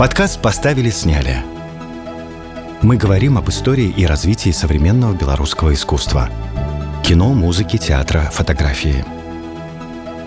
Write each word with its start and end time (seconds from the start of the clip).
Подкаст 0.00 0.40
«Поставили-сняли». 0.40 1.42
Мы 2.80 2.96
говорим 2.96 3.36
об 3.36 3.50
истории 3.50 3.92
и 3.94 4.06
развитии 4.06 4.48
современного 4.48 5.14
белорусского 5.14 5.74
искусства. 5.74 6.30
Кино, 7.04 7.34
музыки, 7.34 7.76
театра, 7.76 8.22
фотографии. 8.32 9.04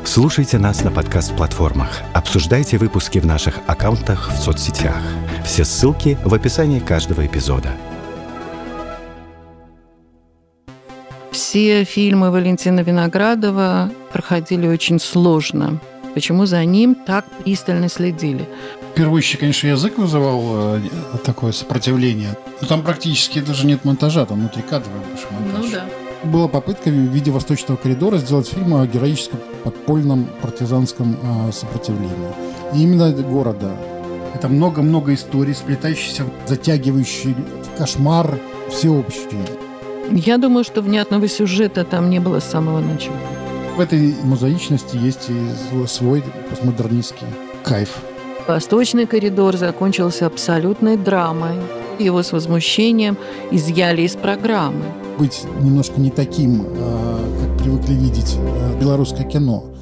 Слушайте 0.06 0.60
нас 0.60 0.84
на 0.84 0.92
подкаст-платформах. 0.92 2.04
Обсуждайте 2.14 2.78
выпуски 2.78 3.18
в 3.18 3.26
наших 3.26 3.56
аккаунтах 3.66 4.30
в 4.32 4.38
соцсетях. 4.38 5.02
Все 5.44 5.66
ссылки 5.66 6.20
в 6.24 6.36
описании 6.36 6.78
каждого 6.78 7.26
эпизода. 7.26 7.72
Все 11.32 11.84
фильмы 11.84 12.30
Валентина 12.30 12.82
Виноградова 12.82 13.90
проходили 14.12 14.68
очень 14.68 15.00
сложно. 15.00 15.80
Почему 16.14 16.46
за 16.46 16.64
ним 16.64 16.96
так 16.96 17.26
пристально 17.44 17.90
следили? 17.90 18.48
Первую 18.96 19.18
очередь, 19.18 19.40
конечно, 19.40 19.68
язык 19.68 19.98
вызывал 19.98 20.42
э, 20.76 20.82
такое 21.26 21.52
сопротивление. 21.52 22.38
Но 22.62 22.68
там 22.68 22.84
практически 22.84 23.40
даже 23.40 23.66
нет 23.66 23.84
монтажа, 23.86 24.26
там 24.26 24.40
внутрикадровый 24.40 25.00
больше 25.10 25.26
монтаж. 25.32 25.66
Ну 25.66 25.72
да. 25.72 26.30
Была 26.30 26.48
попытка 26.48 26.90
в 26.90 26.94
виде 26.94 27.32
«Восточного 27.32 27.78
коридора» 27.78 28.18
сделать 28.18 28.48
фильм 28.48 28.76
о 28.76 28.86
героическом 28.86 29.40
подпольном 29.64 30.28
партизанском 30.42 31.18
э, 31.22 31.52
сопротивлении. 31.52 32.14
И 32.76 32.84
именно 32.84 33.12
города. 33.12 33.76
Это 34.36 34.48
много-много 34.48 35.14
историй, 35.14 35.56
сплетающихся, 35.56 36.26
затягивающие 36.46 37.34
в 37.34 37.78
кошмар 37.78 38.40
всеобщий. 38.70 39.40
Я 40.12 40.38
думаю, 40.38 40.64
что 40.64 40.82
внятного 40.82 41.28
сюжета 41.28 41.84
там 41.84 42.10
не 42.10 42.20
было 42.20 42.40
с 42.40 42.46
самого 42.46 42.80
начала. 42.80 43.18
В 43.76 43.80
этой 43.80 44.14
мозаичности 44.24 44.98
есть 44.98 45.32
и 45.32 45.88
свой 45.88 46.24
постмодернистский 46.48 47.26
кайф. 47.64 48.04
Восточный 48.48 49.08
коридор 49.08 49.58
закончился 49.58 50.28
абсолютной 50.28 50.96
драмой. 50.96 51.56
Его 51.98 52.22
с 52.22 52.32
возмущением 52.34 53.18
изъяли 53.50 54.04
из 54.04 54.16
программы. 54.16 54.86
Быть 55.18 55.44
немножко 55.60 56.00
не 56.00 56.12
таким, 56.12 56.68
э, 56.68 57.18
как 57.42 57.58
привыкли 57.64 57.94
видеть 57.94 58.36
э, 58.38 58.80
белорусское 58.80 59.28
кино. 59.28 59.74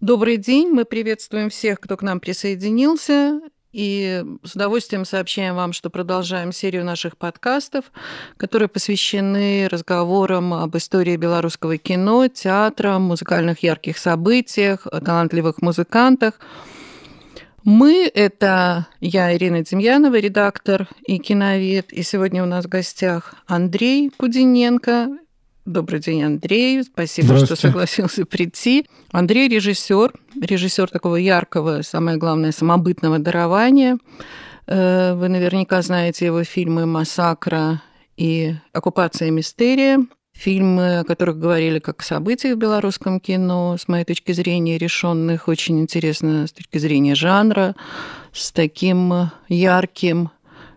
Добрый 0.00 0.36
день, 0.36 0.68
мы 0.68 0.84
приветствуем 0.84 1.50
всех, 1.50 1.80
кто 1.80 1.96
к 1.96 2.02
нам 2.02 2.20
присоединился. 2.20 3.40
И 3.72 4.24
с 4.44 4.54
удовольствием 4.54 5.04
сообщаем 5.04 5.54
вам, 5.54 5.72
что 5.72 5.90
продолжаем 5.90 6.52
серию 6.52 6.84
наших 6.84 7.18
подкастов, 7.18 7.92
которые 8.36 8.68
посвящены 8.68 9.68
разговорам 9.68 10.54
об 10.54 10.76
истории 10.76 11.16
белорусского 11.16 11.76
кино, 11.76 12.28
театра, 12.28 12.98
музыкальных 12.98 13.62
ярких 13.62 13.98
событиях, 13.98 14.86
талантливых 15.04 15.60
музыкантах. 15.60 16.34
Мы– 17.64 18.10
это 18.14 18.86
я, 19.00 19.36
Ирина 19.36 19.62
Демьянова, 19.62 20.18
редактор 20.18 20.88
и 21.06 21.18
киновед. 21.18 21.92
И 21.92 22.02
сегодня 22.02 22.42
у 22.42 22.46
нас 22.46 22.64
в 22.64 22.68
гостях 22.68 23.34
Андрей 23.46 24.10
Кудиненко, 24.16 25.18
Добрый 25.68 26.00
день, 26.00 26.22
Андрей. 26.22 26.82
Спасибо, 26.82 27.36
что 27.36 27.54
согласился 27.54 28.24
прийти. 28.24 28.86
Андрей 29.12 29.50
режиссер, 29.50 30.14
режиссер 30.40 30.88
такого 30.88 31.16
яркого, 31.16 31.82
самое 31.82 32.16
главное, 32.16 32.52
самобытного 32.52 33.18
дарования. 33.18 33.98
Э, 34.66 35.12
вы 35.12 35.28
наверняка 35.28 35.82
знаете 35.82 36.24
его 36.24 36.42
фильмы 36.42 36.86
«Массакра» 36.86 37.82
и 38.16 38.54
«Оккупация 38.72 39.30
мистерия». 39.30 40.06
Фильмы, 40.32 41.00
о 41.00 41.04
которых 41.04 41.38
говорили 41.38 41.80
как 41.80 42.02
события 42.02 42.54
в 42.54 42.58
белорусском 42.58 43.20
кино, 43.20 43.76
с 43.78 43.88
моей 43.88 44.06
точки 44.06 44.32
зрения, 44.32 44.78
решенных 44.78 45.48
очень 45.48 45.80
интересно 45.80 46.46
с 46.46 46.52
точки 46.52 46.78
зрения 46.78 47.14
жанра, 47.14 47.76
с 48.32 48.52
таким 48.52 49.12
ярким 49.50 50.30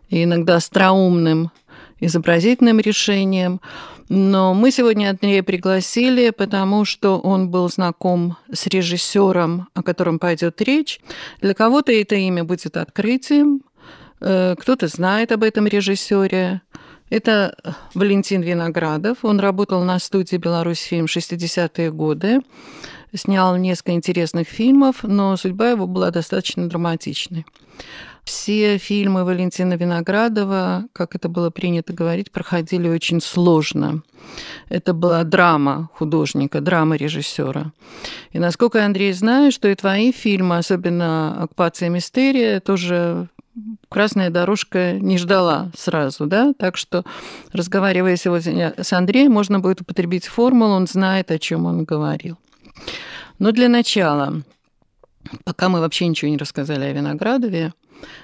и 0.10 0.26
иногда 0.26 0.58
остроумным 0.58 1.50
изобразительным 2.02 2.80
решением. 2.80 3.62
Но 4.10 4.54
мы 4.54 4.72
сегодня 4.72 5.12
Андрея 5.12 5.42
пригласили, 5.42 6.32
потому 6.32 6.84
что 6.84 7.18
он 7.18 7.50
был 7.50 7.70
знаком 7.70 8.36
с 8.52 8.68
режиссером, 8.68 9.70
о 9.74 9.84
котором 9.84 10.20
пойдет 10.20 10.62
речь. 10.62 11.00
Для 11.40 11.54
кого-то 11.54 11.94
это 11.94 12.16
имя 12.16 12.44
будет 12.44 12.76
открытием, 12.76 13.62
э, 14.20 14.56
кто-то 14.60 14.88
знает 14.88 15.32
об 15.32 15.44
этом 15.44 15.66
режиссере. 15.66 16.62
Это 17.10 17.56
Валентин 17.94 18.42
Виноградов. 18.42 19.20
Он 19.24 19.40
работал 19.40 19.84
на 19.84 20.00
студии 20.00 20.38
«Беларусь 20.38 20.80
фильм» 20.80 21.06
60-е 21.06 21.92
годы, 21.92 22.40
снял 23.14 23.56
несколько 23.58 23.92
интересных 23.92 24.48
фильмов, 24.48 25.04
но 25.04 25.38
судьба 25.38 25.72
его 25.72 25.88
была 25.88 26.12
достаточно 26.12 26.68
драматичной. 26.68 27.46
Все 28.24 28.78
фильмы 28.78 29.26
Валентина 29.26 29.74
Виноградова, 29.74 30.86
как 30.94 31.16
это 31.16 31.28
было 31.28 31.50
принято 31.50 31.92
говорить, 31.94 32.32
проходили 32.32 32.88
очень 32.88 33.20
сложно. 33.20 34.04
Это 34.70 34.94
была 34.94 35.24
драма 35.24 35.90
художника, 35.94 36.62
драма 36.62 36.96
режиссера. 36.96 37.72
И 38.32 38.40
насколько 38.40 38.78
я, 38.78 38.86
Андрей, 38.86 39.12
знаю, 39.14 39.52
что 39.52 39.68
и 39.68 39.76
твои 39.76 40.12
фильмы, 40.12 40.58
особенно 40.58 41.44
«Оккупация 41.44 41.90
мистерия», 41.90 42.60
тоже 42.60 43.28
красная 43.90 44.30
дорожка 44.30 44.94
не 44.94 45.18
ждала 45.18 45.72
сразу, 45.76 46.26
да, 46.26 46.54
так 46.58 46.78
что, 46.78 47.04
разговаривая 47.52 48.16
сегодня 48.16 48.74
с 48.78 48.94
Андреем, 48.94 49.34
можно 49.34 49.60
будет 49.60 49.82
употребить 49.82 50.26
формулу, 50.26 50.74
он 50.74 50.88
знает, 50.88 51.32
о 51.32 51.40
чем 51.40 51.66
он 51.66 51.84
говорил. 51.84 52.38
Но 53.40 53.52
для 53.52 53.68
начала, 53.68 54.42
пока 55.44 55.70
мы 55.70 55.80
вообще 55.80 56.08
ничего 56.08 56.32
не 56.32 56.38
рассказали 56.38 56.86
о 56.86 56.94
Виноградове, 56.94 57.74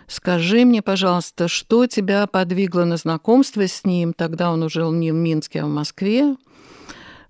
Скажи 0.08 0.66
мне, 0.66 0.82
пожалуйста, 0.82 1.48
что 1.48 1.86
тебя 1.88 2.28
подвигло 2.28 2.84
на 2.86 2.98
знакомство 2.98 3.68
с 3.68 3.84
ним? 3.84 4.14
Тогда 4.14 4.52
он 4.52 4.64
уже 4.64 4.82
не 4.88 5.12
в 5.12 5.16
Минске, 5.16 5.62
а 5.62 5.66
в 5.66 5.70
Москве. 5.70 6.36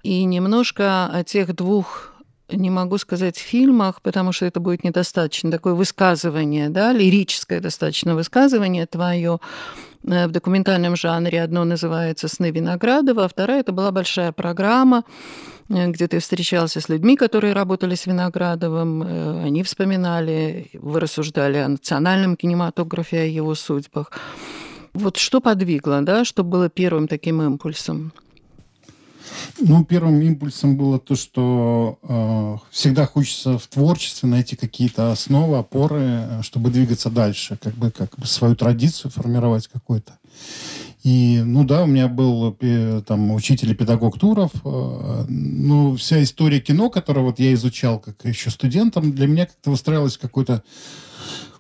И 0.04 0.24
немножко 0.24 1.08
о 1.08 1.24
тех 1.24 1.54
двух 1.56 2.14
не 2.50 2.70
могу 2.70 2.98
сказать 2.98 3.38
фильмах, 3.38 4.02
потому 4.02 4.32
что 4.32 4.46
это 4.46 4.60
будет 4.60 4.84
недостаточно 4.84 5.52
такое 5.52 5.74
высказывание, 5.74 6.70
да, 6.70 6.94
лирическое 6.94 7.60
достаточно 7.60 8.16
высказывание 8.16 8.86
твое 8.86 9.40
э, 10.04 10.28
в 10.28 10.32
документальном 10.32 10.96
жанре. 10.96 11.44
Одно 11.44 11.66
называется 11.66 12.30
«Сны 12.30 12.52
Виноградова», 12.52 13.26
а 13.26 13.28
вторая– 13.28 13.60
это 13.62 13.74
была 13.74 13.92
большая 13.92 14.32
программа, 14.32 15.04
где 15.70 16.08
ты 16.08 16.20
встречался 16.20 16.80
с 16.80 16.90
людьми, 16.90 17.18
которые 17.18 17.54
работали 17.54 17.96
с 17.96 18.06
Виноградовым, 18.06 19.04
э, 19.04 19.44
они 19.44 19.64
вспоминали, 19.64 20.70
вы 20.74 21.00
рассуждали 21.00 21.58
о 21.58 21.68
национальном 21.68 22.36
кинематографе, 22.36 23.22
о 23.22 23.26
его 23.26 23.56
судьбах. 23.56 24.12
Вот 24.94 25.18
что 25.18 25.42
подвигло, 25.42 26.02
да, 26.02 26.26
что 26.26 26.44
было 26.44 26.70
первым 26.70 27.08
таким 27.08 27.42
импульсом? 27.42 28.14
Ну, 29.60 29.84
первым 29.84 30.22
импульсом 30.22 30.78
было 30.78 31.00
то, 31.00 31.16
что 31.16 32.00
э, 32.02 32.58
всегда 32.72 33.06
хочется 33.06 33.58
в 33.58 33.68
творчестве 33.68 34.30
найти 34.30 34.56
какие-то 34.56 35.12
основы, 35.12 35.58
опоры, 35.58 36.02
э, 36.02 36.42
чтобы 36.44 36.70
двигаться 36.70 37.10
дальше, 37.10 37.58
как 37.62 37.74
бы, 37.74 37.92
как 37.92 38.18
бы 38.18 38.26
свою 38.26 38.56
традицию 38.56 39.12
формировать 39.12 39.68
какую-то. 39.68 40.18
И, 41.08 41.42
ну 41.42 41.64
да, 41.64 41.84
у 41.84 41.86
меня 41.86 42.10
был 42.10 42.58
э, 42.60 43.02
там 43.08 43.32
учитель 43.32 43.72
и 43.72 43.74
педагог 43.74 44.20
Туров. 44.20 44.52
Ну, 44.66 45.96
вся 45.96 46.22
история 46.22 46.60
кино, 46.60 46.90
которую 46.90 47.28
вот 47.28 47.40
я 47.40 47.54
изучал 47.54 48.00
как 48.00 48.26
еще 48.26 48.50
студентом, 48.50 49.14
для 49.14 49.26
меня 49.28 49.46
как-то 49.46 49.72
выстраивалась 49.72 50.18
какой-то 50.18 50.64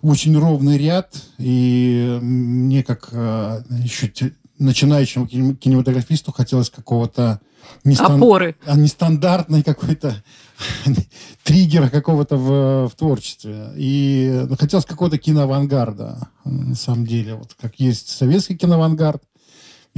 очень 0.01 0.37
ровный 0.37 0.77
ряд. 0.77 1.15
И 1.37 2.19
мне 2.21 2.83
как 2.83 3.07
э, 3.13 3.61
еще 3.69 4.11
начинающему 4.59 5.27
кинематографисту 5.27 6.33
хотелось 6.33 6.69
какого-то 6.69 7.39
нестан... 7.85 8.17
опоры, 8.17 8.57
а 8.65 8.75
нестандартной 8.75 9.63
какой-то 9.63 10.21
триггера 11.43 11.87
какого-то 11.87 12.35
в, 12.35 12.89
в 12.89 12.95
творчестве. 12.97 13.69
И 13.77 14.43
ну, 14.49 14.57
хотелось 14.57 14.85
какого-то 14.85 15.17
киноавангарда, 15.17 16.27
на 16.43 16.75
самом 16.75 17.05
деле. 17.05 17.35
Вот 17.35 17.55
как 17.57 17.75
есть 17.79 18.09
советский 18.09 18.57
киноавангард, 18.57 19.23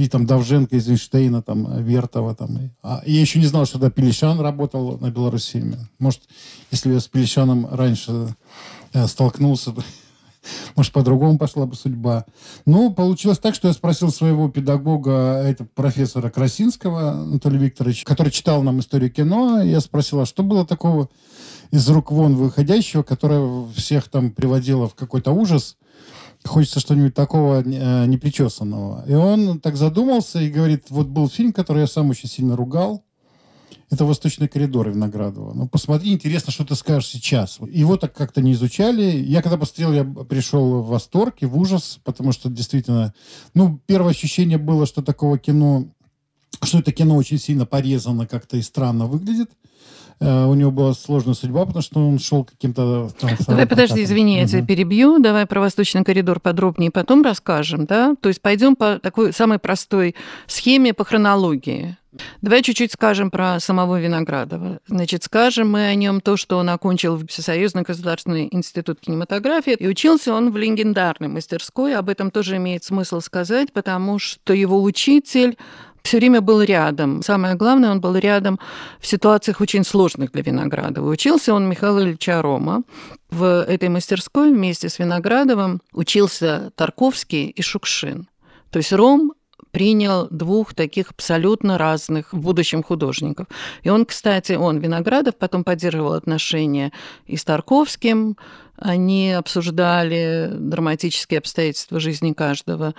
и 0.00 0.08
там 0.08 0.24
Давженко, 0.24 0.74
Эйзенштейна, 0.74 1.42
там, 1.42 1.82
Вертова. 1.82 2.34
Там. 2.34 2.70
А, 2.82 3.02
я 3.04 3.20
еще 3.20 3.38
не 3.38 3.44
знал, 3.44 3.66
что 3.66 3.78
тогда 3.78 3.90
Пелещан 3.90 4.40
работал 4.40 4.98
на 4.98 5.10
Беларуси. 5.10 5.76
Может, 5.98 6.22
если 6.70 6.92
я 6.92 7.00
с 7.00 7.06
Пелещаном 7.06 7.68
раньше 7.70 8.34
э, 8.94 9.06
столкнулся, 9.06 9.74
может, 10.76 10.92
по-другому 10.92 11.36
пошла 11.36 11.66
бы 11.66 11.76
судьба. 11.76 12.24
Ну, 12.64 12.94
получилось 12.94 13.38
так, 13.38 13.54
что 13.54 13.68
я 13.68 13.74
спросил 13.74 14.10
своего 14.10 14.48
педагога, 14.48 15.42
это 15.44 15.66
профессора 15.66 16.30
Красинского 16.30 17.10
Анатолия 17.10 17.58
Викторовича, 17.58 18.06
который 18.06 18.32
читал 18.32 18.62
нам 18.62 18.80
историю 18.80 19.10
кино. 19.10 19.60
Я 19.60 19.80
спросил, 19.80 20.20
а 20.20 20.26
что 20.26 20.42
было 20.42 20.64
такого 20.64 21.10
из 21.70 21.86
рук 21.90 22.10
вон 22.10 22.36
выходящего, 22.36 23.02
которое 23.02 23.68
всех 23.74 24.08
там 24.08 24.30
приводило 24.30 24.88
в 24.88 24.94
какой-то 24.94 25.32
ужас– 25.32 25.76
хочется 26.44 26.80
что-нибудь 26.80 27.14
такого 27.14 27.62
э, 27.62 28.06
непричесанного. 28.06 29.04
И 29.06 29.14
он 29.14 29.60
так 29.60 29.76
задумался 29.76 30.40
и 30.40 30.50
говорит, 30.50 30.86
вот 30.90 31.08
был 31.08 31.28
фильм, 31.28 31.52
который 31.52 31.80
я 31.80 31.86
сам 31.86 32.10
очень 32.10 32.28
сильно 32.28 32.56
ругал. 32.56 33.04
Это 33.90 34.04
«Восточный 34.04 34.46
коридор» 34.46 34.88
Виноградова. 34.88 35.52
Ну, 35.52 35.68
посмотри, 35.68 36.12
интересно, 36.12 36.52
что 36.52 36.64
ты 36.64 36.76
скажешь 36.76 37.08
сейчас. 37.08 37.58
Его 37.68 37.96
так 37.96 38.14
как-то 38.14 38.40
не 38.40 38.52
изучали. 38.52 39.02
Я 39.02 39.42
когда 39.42 39.58
посмотрел, 39.58 39.92
я 39.92 40.04
пришел 40.04 40.80
в 40.80 40.88
восторг 40.88 41.36
и 41.40 41.46
в 41.46 41.56
ужас, 41.58 41.98
потому 42.04 42.30
что 42.30 42.48
действительно... 42.48 43.12
Ну, 43.54 43.80
первое 43.86 44.10
ощущение 44.10 44.58
было, 44.58 44.86
что 44.86 45.02
такого 45.02 45.38
кино... 45.38 45.86
Что 46.62 46.78
это 46.78 46.92
кино 46.92 47.16
очень 47.16 47.38
сильно 47.38 47.66
порезано 47.66 48.28
как-то 48.28 48.56
и 48.56 48.62
странно 48.62 49.06
выглядит. 49.06 49.50
Э, 50.20 50.44
у 50.44 50.54
него 50.54 50.70
была 50.70 50.92
сложная 50.92 51.34
судьба, 51.34 51.64
потому 51.64 51.82
что 51.82 52.06
он 52.06 52.18
шел 52.18 52.44
каким-то... 52.44 53.10
Там, 53.18 53.30
Давай, 53.46 53.66
подожди, 53.66 54.02
извини, 54.04 54.38
я 54.38 54.46
тебя 54.46 54.64
перебью. 54.64 55.18
Давай 55.18 55.46
про 55.46 55.60
Восточный 55.60 56.04
коридор 56.04 56.40
подробнее 56.40 56.90
потом 56.90 57.22
расскажем, 57.22 57.86
да? 57.86 58.14
То 58.20 58.28
есть 58.28 58.42
пойдем 58.42 58.76
по 58.76 58.98
такой 58.98 59.32
самой 59.32 59.58
простой 59.58 60.14
схеме 60.46 60.92
по 60.92 61.04
хронологии. 61.04 61.96
Давай 62.42 62.62
чуть-чуть 62.62 62.92
скажем 62.92 63.30
про 63.30 63.60
самого 63.60 64.00
Виноградова. 64.00 64.80
Значит, 64.88 65.22
скажем 65.24 65.70
мы 65.70 65.86
о 65.86 65.94
нем 65.94 66.20
то, 66.20 66.36
что 66.36 66.58
он 66.58 66.68
окончил 66.68 67.24
Всесоюзный 67.26 67.82
государственный 67.82 68.48
институт 68.50 69.00
кинематографии, 69.00 69.74
и 69.74 69.86
учился 69.86 70.34
он 70.34 70.50
в 70.50 70.56
легендарной 70.56 71.28
мастерской. 71.28 71.94
Об 71.94 72.08
этом 72.08 72.32
тоже 72.32 72.56
имеет 72.56 72.82
смысл 72.82 73.20
сказать, 73.20 73.72
потому 73.72 74.18
что 74.18 74.52
его 74.52 74.82
учитель 74.82 75.56
все 76.02 76.18
время 76.18 76.40
был 76.40 76.62
рядом. 76.62 77.22
Самое 77.22 77.54
главное, 77.54 77.90
он 77.90 78.00
был 78.00 78.16
рядом 78.16 78.58
в 78.98 79.06
ситуациях 79.06 79.60
очень 79.60 79.84
сложных 79.84 80.32
для 80.32 80.42
Виноградова. 80.42 81.08
Учился 81.10 81.54
он 81.54 81.68
Михаила 81.68 82.00
Ильича 82.00 82.42
Рома. 82.42 82.82
В 83.30 83.64
этой 83.64 83.88
мастерской 83.88 84.52
вместе 84.52 84.88
с 84.88 84.98
Виноградовым 84.98 85.80
учился 85.92 86.72
Тарковский 86.74 87.46
и 87.46 87.62
Шукшин. 87.62 88.28
То 88.70 88.78
есть 88.78 88.92
Ром 88.92 89.32
принял 89.70 90.26
двух 90.30 90.74
таких 90.74 91.10
абсолютно 91.10 91.78
разных 91.78 92.32
в 92.32 92.40
будущем 92.40 92.82
художников. 92.82 93.46
И 93.82 93.90
он, 93.90 94.04
кстати, 94.04 94.52
он, 94.52 94.78
Виноградов, 94.78 95.36
потом 95.36 95.64
поддерживал 95.64 96.14
отношения 96.14 96.92
и 97.26 97.36
с 97.36 97.44
Тарковским, 97.44 98.36
они 98.80 99.32
обсуждали 99.32 100.48
драматические 100.52 101.38
обстоятельства 101.38 102.00
жизни 102.00 102.32
каждого. 102.32 102.94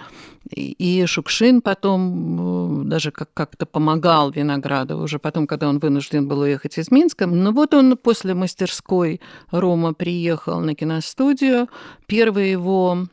И 0.56 1.04
Шукшин 1.06 1.62
потом 1.62 2.83
э, 2.86 2.89
даже 2.89 3.12
как-то 3.12 3.66
помогал 3.66 4.31
Виноградову, 4.31 5.04
уже 5.04 5.18
потом, 5.18 5.48
когда 5.48 5.68
он 5.68 5.80
вынужден 5.80 6.28
был 6.28 6.42
уехать 6.42 6.78
из 6.78 6.92
Минска. 6.92 7.25
Но 7.25 7.51
вот 7.51 7.74
он 7.74 7.98
после 7.98 8.36
мастерской 8.36 9.22
Рома 9.50 9.94
приехал 9.94 10.60
на 10.60 10.75
киностудию. 10.75 11.68
Первый 12.06 12.51
его 12.51 13.07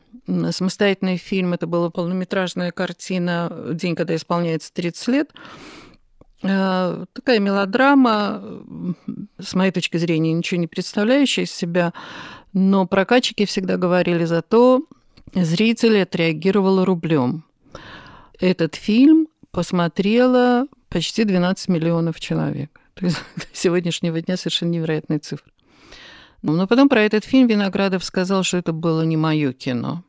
самостоятельный 0.51 1.17
фильм, 1.17 1.53
это 1.53 1.65
была 1.65 1.89
полнометражная 1.89 2.71
картина 2.71 3.51
«День, 3.73 3.95
когда 3.95 4.15
исполняется 4.15 4.71
30 4.73 5.07
лет», 5.07 5.31
э, 6.43 7.05
Такая 7.13 7.39
мелодрама, 7.39 8.43
с 9.39 9.55
моей 9.55 9.71
точки 9.71 9.97
зрения, 9.97 10.33
ничего 10.33 10.59
не 10.59 10.67
представляющая 10.67 11.45
из 11.45 11.51
себя, 11.51 11.93
но 12.53 12.87
прокатчики 12.87 13.45
всегда 13.45 13.77
говорили 13.77 14.25
за 14.25 14.41
то, 14.41 14.83
зрители 15.33 15.99
отреагировало 15.99 16.85
рублем. 16.85 17.43
Этот 18.39 18.75
фильм 18.75 19.27
посмотрело 19.51 20.67
почти 20.89 21.23
12 21.23 21.69
миллионов 21.69 22.19
человек. 22.19 22.79
То 22.95 23.05
есть 23.05 23.17
сегодняшнего 23.53 24.19
дня 24.21 24.37
совершенно 24.37 24.71
невероятная 24.71 25.19
цифра. 25.19 25.51
Но 26.41 26.67
потом 26.67 26.87
про 26.87 27.01
этот 27.01 27.25
фильм 27.25 27.47
Виноградов 27.47 28.03
сказал, 28.03 28.43
что 28.43 28.57
это 28.57 28.71
было 28.71 29.01
не 29.01 29.17
мое 29.17 29.51
кино. 29.51 30.03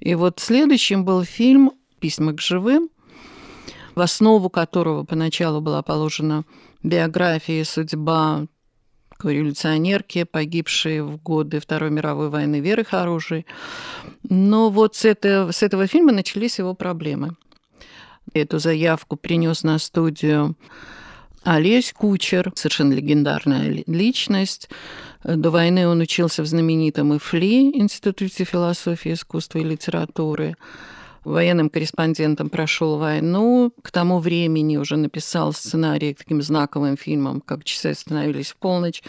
И 0.00 0.14
вот 0.14 0.40
следующим 0.40 1.04
был 1.04 1.22
фильм 1.22 1.72
«Письма 2.00 2.32
к 2.32 2.40
живым», 2.40 2.90
в 3.94 4.00
основу 4.00 4.50
которого 4.50 5.04
поначалу 5.04 5.60
была 5.60 5.82
положена 5.82 6.44
биография 6.82 7.60
и 7.60 7.64
судьба 7.64 8.46
революционерки, 9.22 10.24
погибшей 10.24 11.02
в 11.02 11.16
годы 11.22 11.60
Второй 11.60 11.90
мировой 11.90 12.28
войны 12.28 12.60
Веры 12.60 12.84
Хорошей. 12.84 13.46
Но 14.28 14.70
вот 14.70 14.96
с, 14.96 15.04
это, 15.04 15.50
с 15.52 15.62
этого 15.62 15.86
фильма 15.86 16.12
начались 16.12 16.58
его 16.58 16.74
проблемы. 16.74 17.36
Эту 18.32 18.58
заявку 18.58 19.16
принес 19.16 19.62
на 19.62 19.78
студию 19.78 20.56
Олесь 21.44 21.92
Кучер, 21.92 22.52
совершенно 22.54 22.94
легендарная 22.94 23.84
личность. 23.86 24.70
До 25.22 25.50
войны 25.50 25.86
он 25.86 26.00
учился 26.00 26.42
в 26.42 26.46
знаменитом 26.46 27.16
ИФЛИ, 27.16 27.76
Институте 27.76 28.44
философии, 28.44 29.12
искусства 29.12 29.58
и 29.58 29.64
литературы. 29.64 30.56
Военным 31.24 31.70
корреспондентом 31.70 32.50
прошел 32.50 32.98
войну. 32.98 33.72
К 33.82 33.90
тому 33.90 34.18
времени 34.18 34.76
уже 34.76 34.96
написал 34.96 35.52
сценарий 35.52 36.14
к 36.14 36.18
таким 36.18 36.42
знаковым 36.42 36.96
фильмам, 36.96 37.40
как 37.40 37.64
«Часы 37.64 37.86
остановились 37.88 38.52
в 38.52 38.56
полночь» 38.56 39.02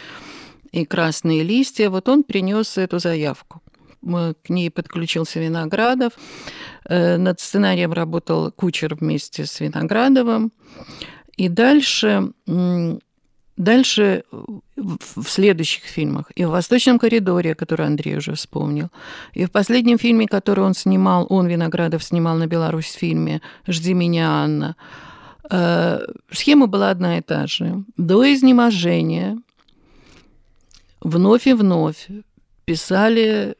и 0.72 0.84
«Красные 0.84 1.42
листья». 1.42 1.90
Вот 1.90 2.08
он 2.08 2.24
принес 2.24 2.78
эту 2.78 2.98
заявку. 2.98 3.60
К 4.02 4.48
ней 4.48 4.70
подключился 4.70 5.40
Виноградов. 5.40 6.12
Э, 6.88 7.16
над 7.16 7.40
сценарием 7.40 7.92
работал 7.92 8.52
Кучер 8.52 8.94
вместе 8.94 9.46
с 9.46 9.58
Виноградовым. 9.60 10.52
И 11.36 11.48
дальше, 11.48 12.32
дальше 13.56 14.24
в 14.76 15.28
следующих 15.28 15.84
фильмах, 15.84 16.30
и 16.34 16.44
в 16.44 16.50
«Восточном 16.50 16.98
коридоре», 16.98 17.54
который 17.54 17.86
Андрей 17.86 18.16
уже 18.16 18.34
вспомнил, 18.34 18.88
и 19.32 19.46
в 19.46 19.50
последнем 19.50 19.98
фильме, 19.98 20.26
который 20.26 20.64
он 20.64 20.74
снимал, 20.74 21.26
он, 21.30 21.46
Виноградов, 21.46 22.02
снимал 22.04 22.36
на 22.36 22.46
Беларусь 22.46 22.92
фильме 22.92 23.40
«Жди 23.66 23.94
меня, 23.94 24.30
Анна», 24.30 24.76
э, 25.50 26.00
схема 26.30 26.66
была 26.66 26.90
одна 26.90 27.18
и 27.18 27.22
та 27.22 27.46
же. 27.46 27.84
До 27.96 28.22
изнеможения 28.32 29.38
вновь 31.00 31.46
и 31.46 31.52
вновь 31.52 32.08
писали, 32.64 33.54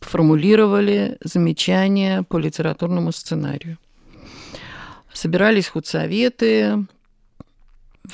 формулировали 0.00 1.18
замечания 1.22 2.22
по 2.22 2.38
литературному 2.38 3.12
сценарию. 3.12 3.78
Собирались 5.12 5.68
худсоветы, 5.68 6.86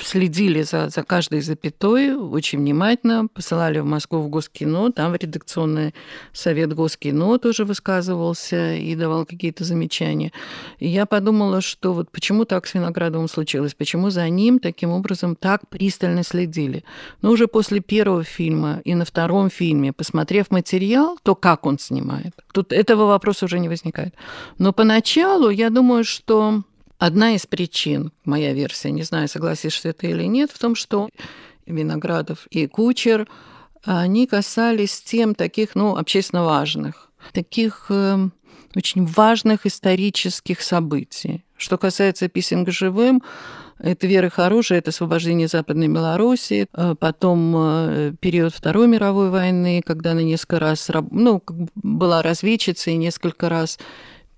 следили 0.00 0.62
за, 0.62 0.88
за 0.88 1.02
каждой 1.02 1.40
запятой 1.40 2.14
очень 2.14 2.58
внимательно, 2.58 3.26
посылали 3.26 3.78
в 3.78 3.84
Москву 3.84 4.20
в 4.20 4.28
Госкино, 4.28 4.92
там 4.92 5.12
в 5.12 5.16
редакционный 5.16 5.94
совет 6.32 6.72
Госкино 6.74 7.38
тоже 7.38 7.64
высказывался 7.64 8.74
и 8.74 8.94
давал 8.94 9.26
какие-то 9.26 9.64
замечания. 9.64 10.32
И 10.78 10.88
я 10.88 11.06
подумала, 11.06 11.60
что 11.60 11.92
вот 11.92 12.10
почему 12.10 12.44
так 12.44 12.66
с 12.66 12.74
Виноградовым 12.74 13.28
случилось, 13.28 13.74
почему 13.74 14.10
за 14.10 14.28
ним 14.28 14.58
таким 14.58 14.90
образом 14.90 15.36
так 15.36 15.68
пристально 15.68 16.22
следили. 16.22 16.84
Но 17.22 17.30
уже 17.30 17.46
после 17.46 17.80
первого 17.80 18.24
фильма 18.24 18.80
и 18.84 18.94
на 18.94 19.04
втором 19.04 19.50
фильме, 19.50 19.92
посмотрев 19.92 20.50
материал, 20.50 21.18
то 21.22 21.34
как 21.34 21.66
он 21.66 21.78
снимает, 21.78 22.32
тут 22.52 22.72
этого 22.72 23.06
вопроса 23.06 23.44
уже 23.44 23.58
не 23.58 23.68
возникает. 23.68 24.14
Но 24.58 24.72
поначалу 24.72 25.50
я 25.50 25.70
думаю, 25.70 26.04
что 26.04 26.62
Одна 26.98 27.34
из 27.34 27.46
причин, 27.46 28.12
моя 28.24 28.52
версия, 28.52 28.90
не 28.90 29.02
знаю, 29.02 29.28
согласишься 29.28 29.92
ты 29.92 30.10
или 30.10 30.24
нет, 30.24 30.50
в 30.50 30.58
том, 30.58 30.74
что 30.74 31.08
Виноградов 31.66 32.46
и 32.50 32.66
Кучер, 32.66 33.28
они 33.82 34.26
касались 34.26 35.00
тем 35.00 35.34
таких, 35.34 35.74
ну, 35.74 35.96
общественно 35.96 36.44
важных, 36.44 37.10
таких 37.32 37.86
э, 37.90 38.28
очень 38.74 39.04
важных 39.06 39.66
исторических 39.66 40.62
событий. 40.62 41.44
Что 41.56 41.78
касается 41.78 42.28
писем 42.28 42.64
к 42.64 42.70
живым, 42.70 43.22
это 43.78 44.06
«Вера 44.06 44.30
хорошая», 44.30 44.78
это 44.78 44.90
освобождение 44.90 45.48
Западной 45.48 45.88
Белоруссии, 45.88 46.66
э, 46.72 46.94
потом 46.98 47.54
э, 47.56 48.12
период 48.20 48.54
Второй 48.54 48.86
мировой 48.86 49.30
войны, 49.30 49.82
когда 49.84 50.12
она 50.12 50.22
несколько 50.22 50.58
раз 50.60 50.88
ну, 51.10 51.42
была 51.74 52.22
разведчицей, 52.22 52.96
несколько 52.96 53.48
раз 53.48 53.78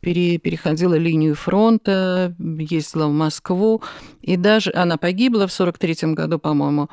пере, 0.07 0.39
переходила 0.39 0.95
линию 0.95 1.35
фронта, 1.35 2.33
ездила 2.39 3.09
в 3.09 3.13
Москву, 3.13 3.83
и 4.23 4.37
даже 4.37 4.71
она 4.73 4.99
погибла 4.99 5.49
в 5.49 5.53
43 5.53 6.13
году, 6.15 6.39
по-моему. 6.39 6.89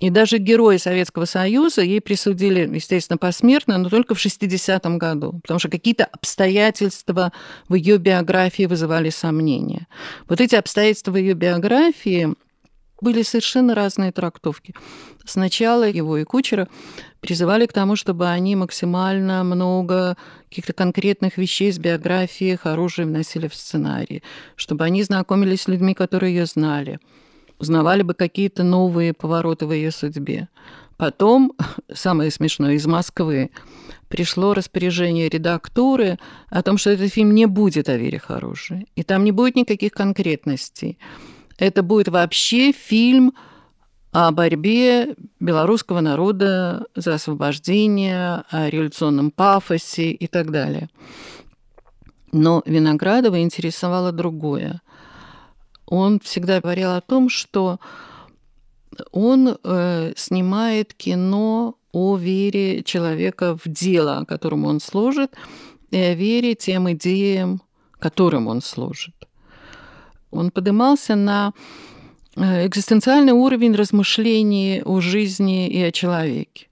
И 0.00 0.10
даже 0.10 0.36
герои 0.36 0.76
Советского 0.76 1.24
Союза 1.24 1.80
ей 1.80 2.02
присудили, 2.02 2.68
естественно, 2.70 3.16
посмертно, 3.16 3.78
но 3.78 3.88
только 3.88 4.14
в 4.14 4.18
60-м 4.18 4.98
году, 4.98 5.40
потому 5.40 5.58
что 5.58 5.70
какие-то 5.70 6.04
обстоятельства 6.04 7.32
в 7.70 7.74
ее 7.74 7.96
биографии 7.96 8.66
вызывали 8.66 9.08
сомнения. 9.08 9.86
Вот 10.28 10.42
эти 10.42 10.54
обстоятельства 10.54 11.12
в 11.12 11.16
ее 11.16 11.32
биографии 11.32 12.34
были 13.00 13.22
совершенно 13.22 13.74
разные 13.74 14.12
трактовки. 14.12 14.74
Сначала 15.24 15.88
его 15.88 16.18
и 16.18 16.24
Кучера 16.24 16.68
призывали 17.20 17.66
к 17.66 17.72
тому, 17.72 17.96
чтобы 17.96 18.28
они 18.28 18.56
максимально 18.56 19.42
много 19.44 20.16
каких-то 20.48 20.72
конкретных 20.72 21.36
вещей 21.36 21.70
из 21.70 21.78
биографии 21.78 22.56
хорошие 22.56 23.06
вносили 23.06 23.48
в 23.48 23.54
сценарий, 23.54 24.22
чтобы 24.56 24.84
они 24.84 25.02
знакомились 25.02 25.62
с 25.62 25.68
людьми, 25.68 25.94
которые 25.94 26.34
ее 26.34 26.46
знали, 26.46 27.00
узнавали 27.58 28.02
бы 28.02 28.14
какие-то 28.14 28.62
новые 28.62 29.12
повороты 29.14 29.66
в 29.66 29.72
ее 29.72 29.90
судьбе. 29.90 30.48
Потом, 30.96 31.52
самое 31.92 32.30
смешное, 32.30 32.74
из 32.74 32.86
Москвы 32.86 33.50
пришло 34.08 34.54
распоряжение 34.54 35.28
редактуры 35.28 36.18
о 36.48 36.62
том, 36.62 36.78
что 36.78 36.90
этот 36.90 37.12
фильм 37.12 37.34
не 37.34 37.46
будет 37.46 37.88
о 37.88 37.96
Вере 37.96 38.18
Хорошей, 38.18 38.86
и 38.96 39.02
там 39.02 39.24
не 39.24 39.32
будет 39.32 39.56
никаких 39.56 39.92
конкретностей. 39.92 40.98
Это 41.58 41.82
будет 41.82 42.08
вообще 42.08 42.72
фильм 42.72 43.34
о 44.12 44.30
борьбе 44.30 45.14
белорусского 45.38 46.00
народа 46.00 46.86
за 46.94 47.14
освобождение, 47.14 48.44
о 48.50 48.68
революционном 48.70 49.30
пафосе 49.30 50.10
и 50.10 50.26
так 50.26 50.50
далее. 50.50 50.88
Но 52.32 52.62
Виноградова 52.66 53.40
интересовало 53.40 54.12
другое. 54.12 54.82
Он 55.86 56.20
всегда 56.20 56.60
говорил 56.60 56.90
о 56.90 57.00
том, 57.00 57.28
что 57.28 57.78
он 59.12 59.56
э, 59.62 60.12
снимает 60.16 60.94
кино 60.94 61.76
о 61.92 62.16
вере 62.16 62.82
человека 62.82 63.56
в 63.56 63.68
дело, 63.68 64.24
которому 64.26 64.68
он 64.68 64.80
служит, 64.80 65.34
и 65.90 65.96
о 65.96 66.14
вере 66.14 66.54
тем 66.54 66.90
идеям, 66.92 67.62
которым 67.98 68.46
он 68.48 68.60
служит. 68.60 69.14
Он 70.30 70.50
поднимался 70.50 71.16
на 71.16 71.54
экзистенциальный 72.38 73.32
уровень 73.32 73.74
размышлений 73.74 74.82
о 74.84 75.00
жизни 75.00 75.68
и 75.68 75.82
о 75.82 75.92
человеке. 75.92 76.68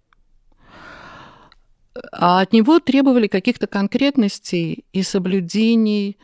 А 2.13 2.41
от 2.41 2.53
него 2.53 2.79
требовали 2.79 3.27
каких-то 3.27 3.67
конкретностей 3.67 4.85
и 4.93 5.03
соблюдений 5.03 6.19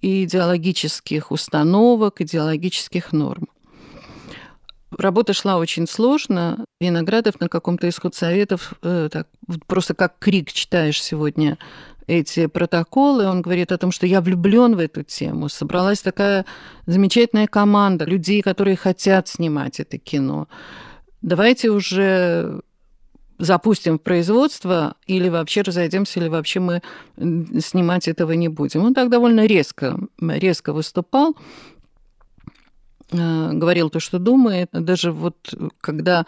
и 0.00 0.24
идеологических 0.24 1.32
установок, 1.32 2.20
идеологических 2.20 3.12
норм. 3.12 3.48
Работа 4.96 5.32
шла 5.32 5.58
очень 5.58 5.86
сложно. 5.86 6.64
Виноградов 6.80 7.40
на 7.40 7.48
каком-то 7.48 7.86
из 7.86 7.98
худсоветов, 7.98 8.72
э, 8.82 9.08
так, 9.12 9.28
просто 9.66 9.94
как 9.94 10.18
крик 10.18 10.50
читаешь 10.52 11.02
сегодня 11.02 11.58
эти 12.08 12.46
протоколы, 12.46 13.26
он 13.26 13.42
говорит 13.42 13.70
о 13.70 13.78
том, 13.78 13.92
что 13.92 14.06
я 14.06 14.20
влюблен 14.20 14.74
в 14.74 14.78
эту 14.78 15.02
тему. 15.02 15.48
Собралась 15.48 16.00
такая 16.00 16.46
замечательная 16.86 17.46
команда 17.46 18.06
людей, 18.06 18.40
которые 18.42 18.76
хотят 18.76 19.28
снимать 19.28 19.78
это 19.78 19.98
кино. 19.98 20.48
Давайте 21.20 21.70
уже 21.70 22.62
запустим 23.38 23.98
в 23.98 24.02
производство 24.02 24.94
или 25.06 25.28
вообще 25.28 25.60
разойдемся, 25.60 26.18
или 26.18 26.28
вообще 26.28 26.60
мы 26.60 26.82
снимать 27.16 28.08
этого 28.08 28.32
не 28.32 28.48
будем. 28.48 28.84
Он 28.84 28.94
так 28.94 29.10
довольно 29.10 29.46
резко, 29.46 29.98
резко 30.18 30.72
выступал. 30.72 31.36
Э, 33.12 33.50
говорил 33.52 33.90
то, 33.90 34.00
что 34.00 34.18
думает. 34.18 34.70
Даже 34.72 35.12
вот 35.12 35.54
когда 35.80 36.24